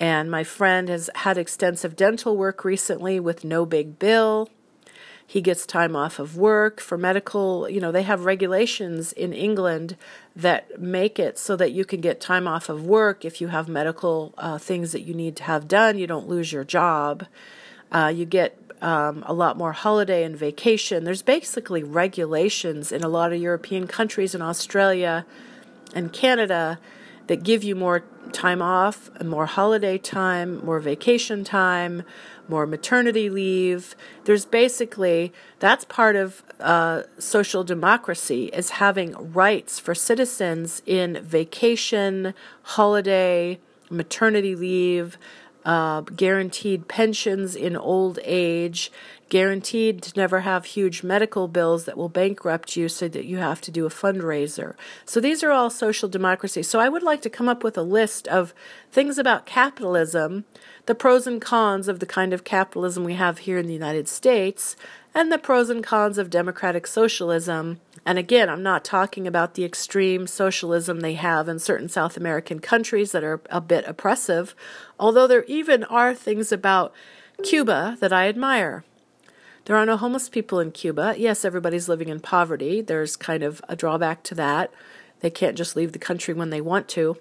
And 0.00 0.30
my 0.30 0.44
friend 0.44 0.88
has 0.88 1.10
had 1.16 1.38
extensive 1.38 1.96
dental 1.96 2.36
work 2.36 2.64
recently 2.64 3.18
with 3.18 3.44
no 3.44 3.66
big 3.66 3.98
bill. 3.98 4.48
He 5.26 5.42
gets 5.42 5.66
time 5.66 5.94
off 5.94 6.18
of 6.18 6.38
work 6.38 6.80
for 6.80 6.96
medical, 6.96 7.68
you 7.68 7.80
know, 7.80 7.92
they 7.92 8.02
have 8.02 8.24
regulations 8.24 9.12
in 9.12 9.34
England 9.34 9.96
that 10.34 10.80
make 10.80 11.18
it 11.18 11.38
so 11.38 11.54
that 11.56 11.72
you 11.72 11.84
can 11.84 12.00
get 12.00 12.18
time 12.18 12.48
off 12.48 12.70
of 12.70 12.86
work 12.86 13.26
if 13.26 13.38
you 13.38 13.48
have 13.48 13.68
medical 13.68 14.32
uh, 14.38 14.56
things 14.56 14.92
that 14.92 15.02
you 15.02 15.12
need 15.12 15.36
to 15.36 15.42
have 15.42 15.68
done. 15.68 15.98
You 15.98 16.06
don't 16.06 16.28
lose 16.28 16.50
your 16.50 16.64
job. 16.64 17.26
Uh, 17.92 18.10
you 18.14 18.24
get 18.24 18.58
um, 18.80 19.22
a 19.26 19.34
lot 19.34 19.58
more 19.58 19.72
holiday 19.72 20.24
and 20.24 20.34
vacation. 20.34 21.04
There's 21.04 21.20
basically 21.20 21.82
regulations 21.82 22.90
in 22.90 23.02
a 23.02 23.08
lot 23.08 23.30
of 23.30 23.38
European 23.38 23.86
countries 23.86 24.34
and 24.34 24.42
Australia 24.42 25.26
and 25.94 26.10
Canada 26.10 26.78
that 27.26 27.42
give 27.42 27.62
you 27.62 27.74
more 27.74 28.02
time 28.32 28.62
off, 28.62 29.10
more 29.22 29.46
holiday 29.46 29.98
time, 29.98 30.64
more 30.64 30.80
vacation 30.80 31.44
time, 31.44 32.02
more 32.48 32.66
maternity 32.66 33.28
leave. 33.28 33.94
There's 34.24 34.44
basically 34.44 35.32
that's 35.58 35.84
part 35.84 36.16
of 36.16 36.42
uh, 36.60 37.02
social 37.18 37.64
democracy 37.64 38.46
is 38.46 38.70
having 38.70 39.32
rights 39.32 39.78
for 39.78 39.94
citizens 39.94 40.82
in 40.86 41.22
vacation, 41.22 42.34
holiday, 42.62 43.58
maternity 43.90 44.54
leave, 44.54 45.18
uh, 45.64 46.00
guaranteed 46.00 46.88
pensions 46.88 47.54
in 47.54 47.76
old 47.76 48.18
age, 48.24 48.90
guaranteed 49.28 50.02
to 50.02 50.12
never 50.16 50.40
have 50.40 50.64
huge 50.64 51.02
medical 51.02 51.48
bills 51.48 51.84
that 51.84 51.96
will 51.96 52.08
bankrupt 52.08 52.76
you 52.76 52.88
so 52.88 53.08
that 53.08 53.24
you 53.24 53.38
have 53.38 53.60
to 53.60 53.70
do 53.70 53.86
a 53.86 53.90
fundraiser. 53.90 54.74
So 55.04 55.20
these 55.20 55.42
are 55.42 55.50
all 55.50 55.70
social 55.70 56.08
democracy. 56.08 56.62
So 56.62 56.80
I 56.80 56.88
would 56.88 57.02
like 57.02 57.22
to 57.22 57.30
come 57.30 57.48
up 57.48 57.62
with 57.62 57.76
a 57.76 57.82
list 57.82 58.26
of 58.28 58.54
things 58.90 59.18
about 59.18 59.46
capitalism, 59.46 60.44
the 60.86 60.94
pros 60.94 61.26
and 61.26 61.40
cons 61.40 61.88
of 61.88 62.00
the 62.00 62.06
kind 62.06 62.32
of 62.32 62.44
capitalism 62.44 63.04
we 63.04 63.14
have 63.14 63.38
here 63.38 63.58
in 63.58 63.66
the 63.66 63.74
United 63.74 64.08
States, 64.08 64.76
and 65.14 65.32
the 65.32 65.38
pros 65.38 65.70
and 65.70 65.82
cons 65.82 66.18
of 66.18 66.30
democratic 66.30 66.86
socialism. 66.86 67.80
And 68.06 68.18
again, 68.18 68.48
I'm 68.48 68.62
not 68.62 68.84
talking 68.84 69.26
about 69.26 69.54
the 69.54 69.64
extreme 69.64 70.26
socialism 70.26 71.00
they 71.00 71.14
have 71.14 71.48
in 71.48 71.58
certain 71.58 71.88
South 71.88 72.16
American 72.16 72.60
countries 72.60 73.12
that 73.12 73.24
are 73.24 73.40
a 73.50 73.60
bit 73.60 73.84
oppressive, 73.86 74.54
although 74.98 75.26
there 75.26 75.44
even 75.44 75.84
are 75.84 76.14
things 76.14 76.52
about 76.52 76.94
Cuba 77.42 77.96
that 78.00 78.12
I 78.12 78.28
admire. 78.28 78.84
There 79.68 79.76
are 79.76 79.84
no 79.84 79.98
homeless 79.98 80.30
people 80.30 80.60
in 80.60 80.72
Cuba. 80.72 81.14
Yes, 81.18 81.44
everybody's 81.44 81.90
living 81.90 82.08
in 82.08 82.20
poverty. 82.20 82.80
There's 82.80 83.16
kind 83.16 83.42
of 83.42 83.60
a 83.68 83.76
drawback 83.76 84.22
to 84.22 84.34
that. 84.34 84.72
They 85.20 85.28
can't 85.28 85.58
just 85.58 85.76
leave 85.76 85.92
the 85.92 85.98
country 85.98 86.32
when 86.32 86.48
they 86.48 86.62
want 86.62 86.88
to. 86.88 87.18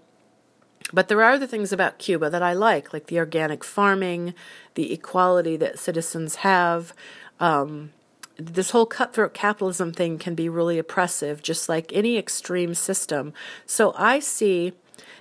But 0.94 1.10
there 1.10 1.22
are 1.22 1.34
other 1.34 1.46
things 1.46 1.74
about 1.74 1.98
Cuba 1.98 2.30
that 2.30 2.42
I 2.42 2.54
like, 2.54 2.94
like 2.94 3.08
the 3.08 3.20
organic 3.20 3.66
farming, 3.66 4.34
the 4.76 4.94
equality 4.94 5.58
that 5.58 5.78
citizens 5.78 6.36
have. 6.36 6.94
Um, 7.42 7.92
this 8.38 8.70
whole 8.70 8.86
cutthroat 8.86 9.34
capitalism 9.34 9.92
thing 9.92 10.18
can 10.18 10.34
be 10.34 10.48
really 10.48 10.80
oppressive, 10.80 11.44
just 11.44 11.68
like 11.68 11.92
any 11.92 12.18
extreme 12.18 12.74
system. 12.74 13.34
So 13.66 13.94
I 13.98 14.22
see 14.22 14.72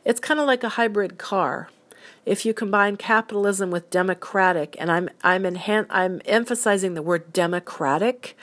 it's 0.05 0.21
kind 0.21 0.39
of 0.39 0.47
like 0.47 0.63
a 0.63 0.69
hybrid 0.69 1.19
car 1.19 1.71
if 2.25 2.45
you 2.45 2.53
combine 2.53 2.97
capitalism 2.97 3.71
with 3.71 3.91
democratic, 3.91 4.77
and 4.79 4.91
I'm 4.91 5.09
I'm 5.23 5.45
enhan- 5.45 5.87
I'm 5.91 6.21
emphasizing 6.25 6.95
the 6.95 7.03
word 7.03 7.33
democratic. 7.33 8.37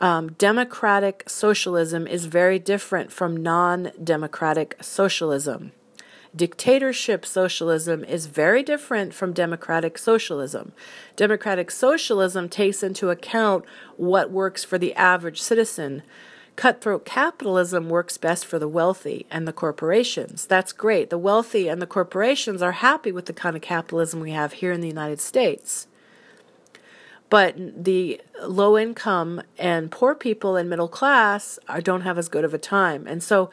Um, 0.00 0.32
democratic 0.34 1.28
socialism 1.28 2.06
is 2.06 2.26
very 2.26 2.58
different 2.60 3.10
from 3.10 3.36
non-democratic 3.36 4.76
socialism. 4.80 5.72
Dictatorship 6.36 7.26
socialism 7.26 8.04
is 8.04 8.26
very 8.26 8.62
different 8.62 9.14
from 9.14 9.32
democratic 9.32 9.98
socialism. 9.98 10.72
Democratic 11.16 11.70
socialism 11.70 12.48
takes 12.48 12.82
into 12.82 13.10
account 13.10 13.64
what 13.96 14.30
works 14.30 14.62
for 14.62 14.78
the 14.78 14.94
average 14.94 15.40
citizen. 15.40 16.02
Cutthroat 16.58 17.04
capitalism 17.04 17.88
works 17.88 18.18
best 18.18 18.44
for 18.44 18.58
the 18.58 18.66
wealthy 18.66 19.26
and 19.30 19.46
the 19.46 19.52
corporations. 19.52 20.44
That's 20.44 20.72
great. 20.72 21.08
The 21.08 21.16
wealthy 21.16 21.68
and 21.68 21.80
the 21.80 21.86
corporations 21.86 22.60
are 22.62 22.72
happy 22.72 23.12
with 23.12 23.26
the 23.26 23.32
kind 23.32 23.54
of 23.54 23.62
capitalism 23.62 24.18
we 24.18 24.32
have 24.32 24.54
here 24.54 24.72
in 24.72 24.80
the 24.80 24.88
United 24.88 25.20
States. 25.20 25.86
but 27.30 27.54
the 27.84 28.20
low 28.42 28.78
income 28.78 29.42
and 29.58 29.90
poor 29.90 30.14
people 30.14 30.56
and 30.56 30.68
middle 30.70 30.88
class 30.88 31.58
are, 31.68 31.80
don't 31.80 32.02
have 32.02 32.18
as 32.18 32.28
good 32.28 32.44
of 32.44 32.54
a 32.54 32.58
time. 32.58 33.06
And 33.06 33.22
so 33.22 33.50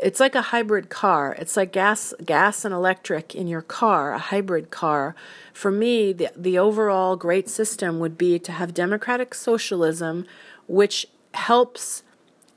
it's 0.00 0.20
like 0.20 0.34
a 0.34 0.42
hybrid 0.42 0.90
car. 0.90 1.34
It's 1.38 1.56
like 1.56 1.72
gas 1.72 2.14
gas 2.24 2.64
and 2.64 2.74
electric 2.74 3.34
in 3.34 3.46
your 3.48 3.62
car, 3.62 4.12
a 4.12 4.18
hybrid 4.18 4.70
car. 4.70 5.16
For 5.52 5.70
me, 5.70 6.12
the 6.12 6.30
the 6.36 6.58
overall 6.58 7.16
great 7.16 7.48
system 7.48 7.98
would 7.98 8.16
be 8.16 8.38
to 8.40 8.52
have 8.52 8.74
democratic 8.74 9.34
socialism 9.34 10.26
which 10.66 11.06
helps 11.34 12.02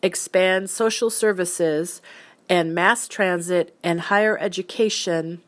expand 0.02 0.70
social 0.70 1.10
services 1.10 2.02
and 2.50 2.76
mass 2.76 3.08
transit 3.08 3.76
and 3.84 4.02
higher 4.02 4.38
education 4.40 5.42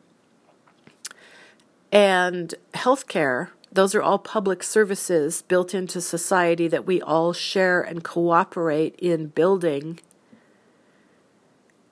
and 1.92 2.54
healthcare 2.74 3.48
those 3.74 3.92
are 3.96 4.02
all 4.02 4.20
public 4.20 4.62
services 4.62 5.42
built 5.42 5.74
into 5.74 6.00
society 6.00 6.68
that 6.68 6.86
we 6.86 7.02
all 7.02 7.32
share 7.32 7.82
and 7.82 8.04
cooperate 8.04 8.94
in 9.00 9.26
building. 9.26 9.98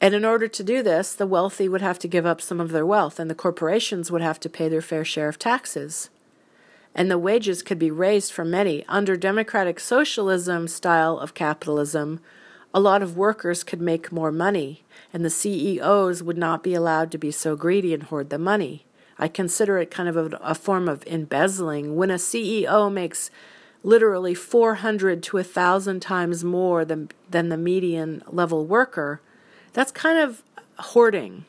And 0.00 0.14
in 0.14 0.24
order 0.24 0.46
to 0.46 0.62
do 0.62 0.80
this, 0.80 1.12
the 1.12 1.26
wealthy 1.26 1.68
would 1.68 1.82
have 1.82 1.98
to 2.00 2.08
give 2.08 2.24
up 2.24 2.40
some 2.40 2.60
of 2.60 2.70
their 2.70 2.86
wealth, 2.86 3.18
and 3.18 3.28
the 3.28 3.34
corporations 3.34 4.12
would 4.12 4.22
have 4.22 4.38
to 4.40 4.48
pay 4.48 4.68
their 4.68 4.80
fair 4.80 5.04
share 5.04 5.28
of 5.28 5.40
taxes. 5.40 6.08
And 6.94 7.10
the 7.10 7.18
wages 7.18 7.64
could 7.64 7.80
be 7.80 7.90
raised 7.90 8.32
for 8.32 8.44
many. 8.44 8.84
Under 8.86 9.16
democratic 9.16 9.80
socialism 9.80 10.68
style 10.68 11.18
of 11.18 11.34
capitalism, 11.34 12.20
a 12.74 12.80
lot 12.80 13.02
of 13.02 13.16
workers 13.16 13.64
could 13.64 13.80
make 13.80 14.12
more 14.12 14.32
money, 14.32 14.82
and 15.12 15.24
the 15.24 15.30
CEOs 15.30 16.22
would 16.22 16.38
not 16.38 16.62
be 16.62 16.74
allowed 16.74 17.10
to 17.12 17.18
be 17.18 17.30
so 17.30 17.54
greedy 17.54 17.92
and 17.92 18.04
hoard 18.04 18.30
the 18.30 18.38
money. 18.38 18.86
I 19.18 19.28
consider 19.28 19.78
it 19.78 19.90
kind 19.90 20.08
of 20.08 20.16
a, 20.16 20.36
a 20.42 20.54
form 20.54 20.88
of 20.88 21.06
embezzling. 21.06 21.96
When 21.96 22.10
a 22.10 22.14
CEO 22.14 22.92
makes 22.92 23.30
literally 23.82 24.34
400 24.34 25.22
to 25.22 25.36
1,000 25.36 26.00
times 26.00 26.44
more 26.44 26.84
than, 26.84 27.10
than 27.28 27.48
the 27.48 27.56
median 27.56 28.22
level 28.26 28.64
worker, 28.64 29.20
that's 29.72 29.92
kind 29.92 30.18
of 30.18 30.42
hoarding. 30.78 31.44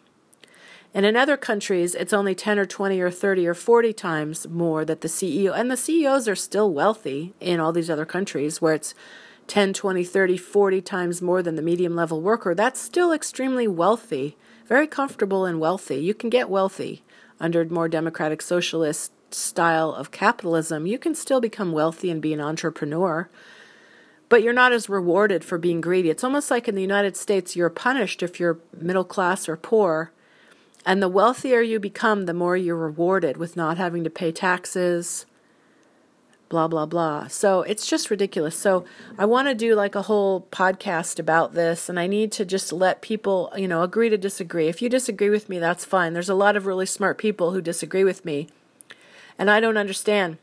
And 0.93 1.05
in 1.05 1.15
other 1.15 1.37
countries, 1.37 1.95
it's 1.95 2.13
only 2.13 2.35
10 2.35 2.59
or 2.59 2.65
20 2.65 2.99
or 2.99 3.09
30 3.09 3.47
or 3.47 3.53
40 3.53 3.93
times 3.93 4.47
more 4.47 4.85
that 4.85 5.01
the 5.01 5.07
CEO, 5.07 5.57
and 5.57 5.71
the 5.71 5.77
CEOs 5.77 6.27
are 6.27 6.35
still 6.35 6.71
wealthy 6.71 7.33
in 7.39 7.59
all 7.59 7.71
these 7.71 7.89
other 7.89 8.05
countries 8.05 8.61
where 8.61 8.75
it's 8.75 8.93
10, 9.47 9.73
20, 9.73 10.03
30, 10.03 10.37
40 10.37 10.81
times 10.81 11.21
more 11.21 11.41
than 11.41 11.55
the 11.55 11.61
medium 11.61 11.95
level 11.95 12.21
worker. 12.21 12.55
That's 12.55 12.79
still 12.79 13.11
extremely 13.11 13.67
wealthy, 13.67 14.37
very 14.67 14.87
comfortable 14.87 15.45
and 15.45 15.59
wealthy. 15.59 15.97
You 15.97 16.13
can 16.13 16.29
get 16.29 16.49
wealthy 16.49 17.03
under 17.39 17.65
more 17.65 17.89
democratic 17.89 18.41
socialist 18.41 19.11
style 19.35 19.93
of 19.93 20.11
capitalism, 20.11 20.85
you 20.85 20.97
can 20.97 21.15
still 21.15 21.41
become 21.41 21.71
wealthy 21.71 22.09
and 22.09 22.21
be 22.21 22.33
an 22.33 22.41
entrepreneur, 22.41 23.29
but 24.29 24.41
you're 24.41 24.53
not 24.53 24.71
as 24.71 24.89
rewarded 24.89 25.43
for 25.43 25.57
being 25.57 25.81
greedy. 25.81 26.09
It's 26.09 26.23
almost 26.23 26.49
like 26.49 26.67
in 26.67 26.75
the 26.75 26.81
United 26.81 27.17
States, 27.17 27.55
you're 27.55 27.69
punished 27.69 28.23
if 28.23 28.39
you're 28.39 28.59
middle 28.79 29.03
class 29.03 29.49
or 29.49 29.57
poor. 29.57 30.11
And 30.85 31.01
the 31.01 31.09
wealthier 31.09 31.61
you 31.61 31.79
become, 31.79 32.25
the 32.25 32.33
more 32.33 32.57
you're 32.57 32.75
rewarded 32.75 33.37
with 33.37 33.55
not 33.55 33.77
having 33.77 34.03
to 34.03 34.09
pay 34.09 34.31
taxes, 34.31 35.25
blah, 36.53 36.67
blah, 36.67 36.85
blah. 36.85 37.25
So 37.29 37.63
it's 37.63 37.87
just 37.87 38.11
ridiculous. 38.11 38.55
So 38.55 38.85
I 39.17 39.25
want 39.25 39.47
to 39.47 39.55
do 39.55 39.73
like 39.73 39.95
a 39.95 40.03
whole 40.03 40.41
podcast 40.51 41.17
about 41.17 41.55
this, 41.55 41.89
and 41.89 41.99
I 41.99 42.05
need 42.05 42.31
to 42.33 42.45
just 42.45 42.71
let 42.71 43.01
people, 43.01 43.51
you 43.57 43.67
know, 43.67 43.81
agree 43.81 44.07
to 44.09 44.19
disagree. 44.19 44.67
If 44.67 44.79
you 44.79 44.87
disagree 44.87 45.31
with 45.31 45.49
me, 45.49 45.57
that's 45.57 45.83
fine. 45.83 46.13
There's 46.13 46.29
a 46.29 46.35
lot 46.35 46.55
of 46.55 46.67
really 46.67 46.85
smart 46.85 47.17
people 47.17 47.53
who 47.53 47.59
disagree 47.59 48.03
with 48.03 48.23
me, 48.23 48.49
and 49.39 49.49
I 49.49 49.59
don't 49.59 49.77
understand. 49.77 50.37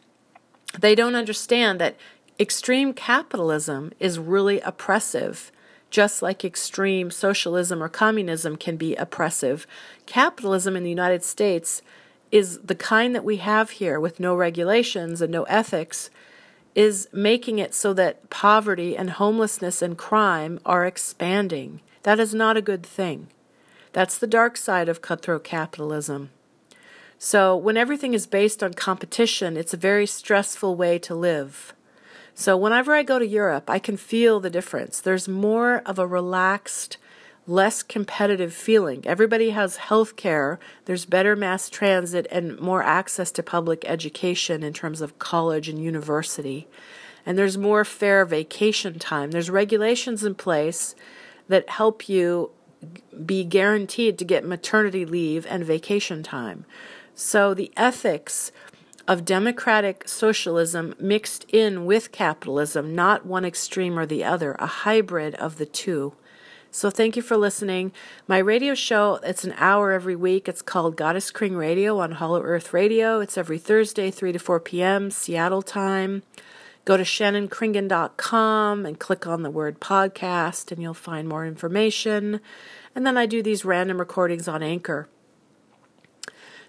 They 0.77 0.97
don't 0.97 1.15
understand 1.15 1.81
that 1.81 1.95
extreme 2.41 2.93
capitalism 2.93 3.93
is 4.01 4.19
really 4.19 4.59
oppressive 4.63 5.53
just 5.91 6.23
like 6.23 6.45
extreme 6.45 7.11
socialism 7.11 7.83
or 7.83 7.89
communism 7.89 8.57
can 8.57 8.77
be 8.77 8.95
oppressive. 8.95 9.67
Capitalism 10.07 10.77
in 10.77 10.85
the 10.85 10.89
United 10.91 11.25
States 11.25 11.83
is 12.31 12.59
the 12.59 12.75
kind 12.75 13.15
that 13.15 13.25
we 13.25 13.39
have 13.39 13.71
here 13.71 13.99
with 13.99 14.21
no 14.21 14.35
regulations 14.35 15.21
and 15.21 15.33
no 15.33 15.45
ethics 15.45 16.11
is 16.75 17.09
making 17.13 17.59
it 17.59 17.75
so 17.75 17.93
that 17.93 18.31
poverty 18.31 18.97
and 18.97 19.11
homelessness 19.11 19.83
and 19.83 19.99
crime 19.99 20.61
are 20.65 20.87
expanding. 20.87 21.81
That 22.05 22.21
is 22.21 22.35
not 22.35 22.57
a 22.57 22.63
good 22.63 22.85
thing. 22.85 23.29
That's 23.93 24.19
the 24.19 24.27
dark 24.27 24.57
side 24.57 24.89
of 24.89 25.03
cutthroat 25.03 25.45
capitalism. 25.45 26.31
So, 27.19 27.55
when 27.55 27.77
everything 27.77 28.15
is 28.15 28.27
based 28.27 28.63
on 28.63 28.73
competition, 28.73 29.57
it's 29.57 29.75
a 29.75 29.77
very 29.77 30.07
stressful 30.07 30.75
way 30.77 30.99
to 31.01 31.15
live. 31.15 31.75
So, 32.35 32.57
whenever 32.57 32.95
I 32.95 33.03
go 33.03 33.19
to 33.19 33.27
Europe, 33.27 33.69
I 33.69 33.79
can 33.79 33.99
feel 33.99 34.41
the 34.41 34.49
difference. 34.49 35.01
There's 35.01 35.29
more 35.29 35.83
of 35.85 35.99
a 35.99 36.07
relaxed, 36.07 36.97
less 37.47 37.83
competitive 37.83 38.53
feeling. 38.53 39.03
Everybody 39.07 39.51
has 39.51 39.77
health 39.77 40.17
care, 40.17 40.59
there's 40.85 41.05
better 41.05 41.35
mass 41.35 41.69
transit, 41.69 42.27
and 42.31 42.59
more 42.61 42.83
access 42.83 43.31
to 43.33 43.43
public 43.43 43.85
education 43.87 44.63
in 44.63 44.73
terms 44.73 45.01
of 45.01 45.19
college 45.19 45.69
and 45.69 45.83
university. 45.83 46.69
And 47.27 47.37
there's 47.37 47.59
more 47.59 47.85
fair 47.85 48.25
vacation 48.25 48.99
time. 48.99 49.31
There's 49.31 49.51
regulations 49.51 50.25
in 50.25 50.35
place 50.35 50.95
that 51.49 51.69
help 51.71 52.09
you 52.09 52.51
be 53.25 53.45
guaranteed 53.45 54.19
to 54.19 54.25
get 54.25 54.45
maternity 54.45 55.05
leave 55.05 55.47
and 55.49 55.65
vacation 55.65 56.23
time. 56.23 56.65
So 57.15 57.53
the 57.53 57.73
ethics 57.77 58.53
of 59.07 59.25
democratic 59.25 60.09
socialism 60.09 60.95
mixed 60.99 61.45
in 61.51 61.85
with 61.85 62.13
capitalism, 62.13 62.95
not 62.95 63.27
one 63.27 63.45
extreme 63.45 63.99
or 63.99 64.07
the 64.07 64.25
other, 64.25 64.57
a 64.59 64.67
hybrid 64.67 65.35
of 65.35 65.59
the 65.59 65.67
two. 65.67 66.15
So 66.73 66.89
thank 66.89 67.17
you 67.17 67.23
for 67.23 67.37
listening. 67.37 67.91
My 68.29 68.39
radio 68.39 68.75
show, 68.75 69.19
it's 69.25 69.43
an 69.43 69.55
hour 69.57 69.91
every 69.91 70.15
week. 70.15 70.49
It's 70.49 70.63
called 70.63 70.97
Goddess 70.97 71.33
Kring 71.33 71.57
Radio 71.57 71.99
on 71.99 72.13
Hollow 72.13 72.43
Earth 72.43 72.73
Radio. 72.73 73.19
It's 73.19 73.37
every 73.37 73.59
Thursday, 73.59 74.13
3 74.13 74.33
to 74.33 74.39
4 74.39 74.61
p.m. 74.61 75.11
Seattle 75.11 75.63
time. 75.63 76.23
Go 76.85 76.97
to 76.97 77.03
shannonkringen.com 77.03 78.87
and 78.87 79.01
click 79.01 79.27
on 79.27 79.43
the 79.43 79.51
word 79.51 79.81
podcast 79.81 80.71
and 80.71 80.81
you'll 80.81 80.95
find 80.95 81.29
more 81.29 81.45
information. 81.45 82.41
And 82.95 83.05
then 83.05 83.17
I 83.17 83.27
do 83.27 83.43
these 83.43 83.65
random 83.65 83.99
recordings 83.99 84.47
on 84.47 84.63
Anchor. 84.63 85.09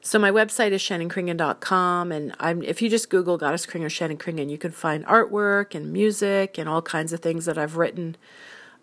So 0.03 0.17
my 0.17 0.31
website 0.31 0.71
is 0.71 0.81
shannonkringen.com, 0.81 2.11
and 2.11 2.33
I'm, 2.39 2.63
if 2.63 2.81
you 2.81 2.89
just 2.89 3.11
Google 3.11 3.37
Goddess 3.37 3.67
Kring 3.67 3.83
or 3.83 3.89
Shannon 3.89 4.17
Kringen, 4.17 4.49
you 4.49 4.57
can 4.57 4.71
find 4.71 5.05
artwork 5.05 5.75
and 5.75 5.93
music 5.93 6.57
and 6.57 6.67
all 6.67 6.81
kinds 6.81 7.13
of 7.13 7.19
things 7.19 7.45
that 7.45 7.59
I've 7.59 7.77
written 7.77 8.17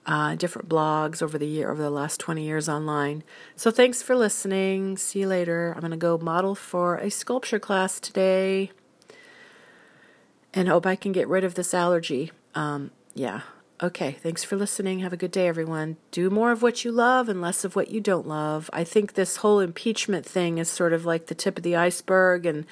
uh, 0.08 0.34
different 0.34 0.70
blogs 0.70 1.22
over 1.22 1.36
the 1.36 1.46
year 1.46 1.70
over 1.70 1.82
the 1.82 1.90
last 1.90 2.18
20 2.18 2.42
years 2.42 2.66
online. 2.66 3.22
So 3.54 3.70
thanks 3.70 4.02
for 4.02 4.16
listening. 4.16 4.96
See 4.96 5.20
you 5.20 5.28
later. 5.28 5.74
I'm 5.74 5.80
going 5.80 5.90
to 5.90 5.98
go 5.98 6.16
model 6.16 6.54
for 6.54 6.96
a 6.96 7.10
sculpture 7.10 7.58
class 7.58 8.00
today, 8.00 8.72
and 10.54 10.66
hope 10.66 10.86
I 10.86 10.96
can 10.96 11.12
get 11.12 11.28
rid 11.28 11.44
of 11.44 11.54
this 11.54 11.74
allergy. 11.74 12.32
Um, 12.54 12.90
yeah. 13.14 13.42
Okay, 13.80 14.12
thanks 14.12 14.42
for 14.42 14.56
listening. 14.56 15.00
Have 15.00 15.12
a 15.12 15.16
good 15.16 15.30
day, 15.30 15.46
everyone. 15.46 15.98
Do 16.10 16.30
more 16.30 16.50
of 16.50 16.62
what 16.62 16.84
you 16.84 16.90
love 16.90 17.28
and 17.28 17.40
less 17.40 17.62
of 17.62 17.76
what 17.76 17.90
you 17.90 18.00
don't 18.00 18.26
love. 18.26 18.68
I 18.72 18.82
think 18.82 19.12
this 19.12 19.36
whole 19.36 19.60
impeachment 19.60 20.26
thing 20.26 20.58
is 20.58 20.68
sort 20.68 20.92
of 20.92 21.04
like 21.04 21.26
the 21.26 21.34
tip 21.34 21.58
of 21.58 21.62
the 21.62 21.76
iceberg, 21.76 22.46
and 22.46 22.66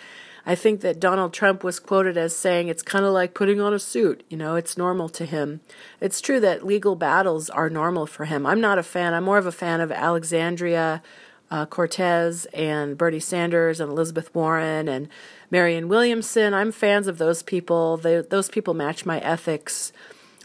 I 0.49 0.55
think 0.55 0.81
that 0.83 1.01
Donald 1.01 1.33
Trump 1.33 1.65
was 1.65 1.81
quoted 1.81 2.17
as 2.17 2.35
saying 2.35 2.69
it's 2.69 2.83
kind 2.83 3.05
of 3.05 3.13
like 3.13 3.35
putting 3.35 3.61
on 3.61 3.75
a 3.75 3.81
suit. 3.81 4.23
You 4.29 4.37
know, 4.37 4.55
it's 4.55 4.79
normal 4.79 5.09
to 5.09 5.25
him. 5.25 5.61
It's 6.01 6.21
true 6.21 6.39
that 6.39 6.65
legal 6.65 6.95
battles 6.95 7.51
are 7.51 7.69
normal 7.69 8.07
for 8.07 8.27
him. 8.27 8.47
I'm 8.47 8.61
not 8.61 8.79
a 8.79 8.85
fan. 8.85 9.13
I'm 9.13 9.25
more 9.25 9.39
of 9.39 9.47
a 9.47 9.53
fan 9.53 9.81
of 9.81 9.91
Alexandria 9.91 11.03
uh, 11.51 11.67
Cortez 11.67 12.47
and 12.47 12.97
Bernie 12.97 13.21
Sanders 13.21 13.81
and 13.81 13.91
Elizabeth 13.91 14.33
Warren 14.35 14.89
and 14.89 15.09
Marianne 15.51 15.89
Williamson. 15.89 16.55
I'm 16.55 16.71
fans 16.71 17.09
of 17.09 17.19
those 17.19 17.43
people. 17.43 17.97
They, 17.97 18.21
those 18.21 18.49
people 18.49 18.75
match 18.75 19.05
my 19.05 19.19
ethics. 19.21 19.93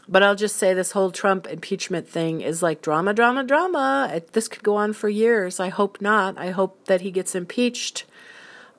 But 0.07 0.23
I'll 0.23 0.35
just 0.35 0.57
say 0.57 0.73
this 0.73 0.91
whole 0.91 1.11
Trump 1.11 1.47
impeachment 1.47 2.07
thing 2.07 2.41
is 2.41 2.63
like 2.63 2.81
drama, 2.81 3.13
drama, 3.13 3.43
drama. 3.43 4.11
It, 4.13 4.33
this 4.33 4.47
could 4.47 4.63
go 4.63 4.75
on 4.75 4.93
for 4.93 5.09
years. 5.09 5.59
I 5.59 5.69
hope 5.69 6.01
not. 6.01 6.37
I 6.37 6.49
hope 6.49 6.85
that 6.85 7.01
he 7.01 7.11
gets 7.11 7.35
impeached 7.35 8.05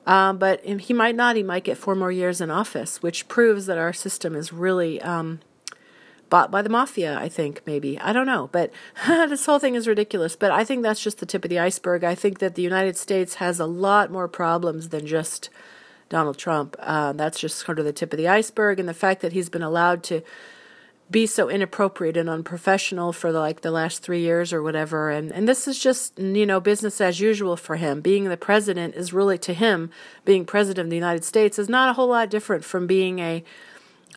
um, 0.05 0.37
but 0.37 0.63
he 0.65 0.93
might 0.93 1.15
not. 1.15 1.35
He 1.35 1.43
might 1.43 1.63
get 1.63 1.77
four 1.77 1.95
more 1.95 2.11
years 2.11 2.41
in 2.41 2.51
office, 2.51 3.01
which 3.01 3.27
proves 3.27 3.65
that 3.67 3.77
our 3.77 3.93
system 3.93 4.35
is 4.35 4.51
really 4.51 5.01
um, 5.01 5.39
bought 6.29 6.51
by 6.51 6.61
the 6.61 6.69
mafia, 6.69 7.17
I 7.17 7.29
think, 7.29 7.61
maybe. 7.65 7.99
I 7.99 8.11
don't 8.11 8.25
know. 8.25 8.49
But 8.51 8.71
this 9.07 9.45
whole 9.45 9.59
thing 9.59 9.75
is 9.75 9.87
ridiculous. 9.87 10.35
But 10.35 10.51
I 10.51 10.63
think 10.63 10.83
that's 10.83 11.01
just 11.01 11.19
the 11.19 11.25
tip 11.25 11.45
of 11.45 11.49
the 11.49 11.59
iceberg. 11.59 12.03
I 12.03 12.15
think 12.15 12.39
that 12.39 12.55
the 12.55 12.61
United 12.61 12.97
States 12.97 13.35
has 13.35 13.59
a 13.59 13.65
lot 13.65 14.11
more 14.11 14.27
problems 14.27 14.89
than 14.89 15.05
just 15.05 15.49
Donald 16.09 16.37
Trump. 16.37 16.75
Uh, 16.79 17.13
that's 17.13 17.39
just 17.39 17.59
sort 17.59 17.79
of 17.79 17.85
the 17.85 17.93
tip 17.93 18.11
of 18.11 18.17
the 18.17 18.27
iceberg. 18.27 18.79
And 18.79 18.89
the 18.89 18.93
fact 18.93 19.21
that 19.21 19.33
he's 19.33 19.49
been 19.49 19.63
allowed 19.63 20.03
to 20.03 20.21
be 21.11 21.27
so 21.27 21.49
inappropriate 21.49 22.17
and 22.17 22.29
unprofessional 22.29 23.13
for 23.13 23.31
like 23.31 23.61
the 23.61 23.71
last 23.71 24.01
three 24.01 24.21
years 24.21 24.51
or 24.51 24.63
whatever. 24.63 25.09
And 25.09 25.31
and 25.31 25.47
this 25.47 25.67
is 25.67 25.79
just 25.79 26.17
you 26.19 26.45
know 26.45 26.59
business 26.59 26.99
as 27.01 27.19
usual 27.19 27.55
for 27.55 27.75
him. 27.75 28.01
Being 28.01 28.25
the 28.25 28.37
president 28.37 28.95
is 28.95 29.13
really 29.13 29.37
to 29.39 29.53
him 29.53 29.91
being 30.25 30.45
president 30.45 30.87
of 30.87 30.89
the 30.89 30.95
United 30.95 31.23
States 31.23 31.59
is 31.59 31.69
not 31.69 31.89
a 31.89 31.93
whole 31.93 32.07
lot 32.07 32.29
different 32.29 32.63
from 32.63 32.87
being 32.87 33.19
a 33.19 33.43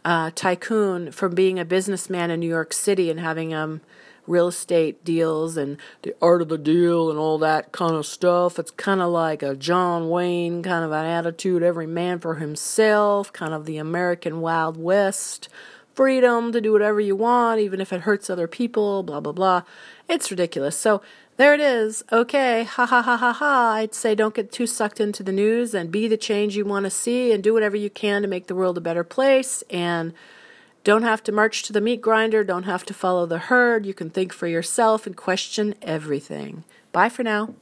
uh, 0.04 0.30
tycoon, 0.34 1.10
from 1.10 1.34
being 1.34 1.58
a 1.58 1.64
businessman 1.64 2.30
in 2.30 2.40
New 2.40 2.48
York 2.48 2.72
City 2.72 3.10
and 3.10 3.20
having 3.20 3.52
um 3.52 3.80
real 4.26 4.48
estate 4.48 5.04
deals 5.04 5.56
and 5.56 5.76
the 6.02 6.14
art 6.20 6.42
of 6.42 6.48
the 6.48 6.58
deal 6.58 7.10
and 7.10 7.18
all 7.18 7.38
that 7.38 7.72
kind 7.72 7.94
of 7.94 8.04
stuff. 8.04 8.58
It's 8.58 8.72
kind 8.72 9.00
of 9.00 9.10
like 9.10 9.42
a 9.42 9.54
John 9.54 10.08
Wayne 10.08 10.62
kind 10.62 10.84
of 10.84 10.92
an 10.92 11.04
attitude, 11.04 11.62
every 11.62 11.86
man 11.86 12.18
for 12.18 12.36
himself, 12.36 13.32
kind 13.32 13.54
of 13.54 13.66
the 13.66 13.78
American 13.78 14.40
Wild 14.40 14.76
West 14.76 15.48
freedom 15.96 16.52
to 16.52 16.60
do 16.60 16.72
whatever 16.72 17.00
you 17.00 17.16
want, 17.16 17.58
even 17.58 17.80
if 17.80 17.92
it 17.92 18.02
hurts 18.02 18.28
other 18.28 18.46
people, 18.46 19.02
blah, 19.02 19.18
blah, 19.18 19.32
blah. 19.32 19.62
It's 20.08 20.30
ridiculous. 20.30 20.76
So 20.76 21.00
there 21.38 21.54
it 21.54 21.60
is. 21.60 22.04
Okay, 22.12 22.64
ha 22.64 22.84
ha 22.86 23.00
ha 23.02 23.16
ha 23.16 23.32
ha. 23.32 23.72
I'd 23.72 23.94
say 23.94 24.14
don't 24.14 24.34
get 24.34 24.52
too 24.52 24.66
sucked 24.66 25.00
into 25.00 25.22
the 25.22 25.32
news 25.32 25.74
and 25.74 25.90
be 25.90 26.06
the 26.06 26.18
change 26.18 26.54
you 26.54 26.66
want 26.66 26.84
to 26.84 26.90
see 26.90 27.32
and 27.32 27.42
do 27.42 27.54
whatever 27.54 27.76
you 27.76 27.90
can 27.90 28.22
to 28.22 28.28
make 28.28 28.46
the 28.46 28.54
world 28.54 28.76
a 28.78 28.82
better 28.82 29.04
place 29.04 29.64
and 29.70 30.12
don't 30.84 31.02
have 31.02 31.22
to 31.24 31.32
march 31.32 31.62
to 31.64 31.72
the 31.72 31.80
meat 31.80 32.00
grinder, 32.00 32.44
don't 32.44 32.62
have 32.62 32.84
to 32.84 32.94
follow 32.94 33.26
the 33.26 33.38
herd. 33.38 33.86
You 33.86 33.94
can 33.94 34.10
think 34.10 34.32
for 34.32 34.46
yourself 34.46 35.06
and 35.06 35.16
question 35.16 35.74
everything. 35.82 36.62
Bye 36.92 37.08
for 37.08 37.24
now. 37.24 37.54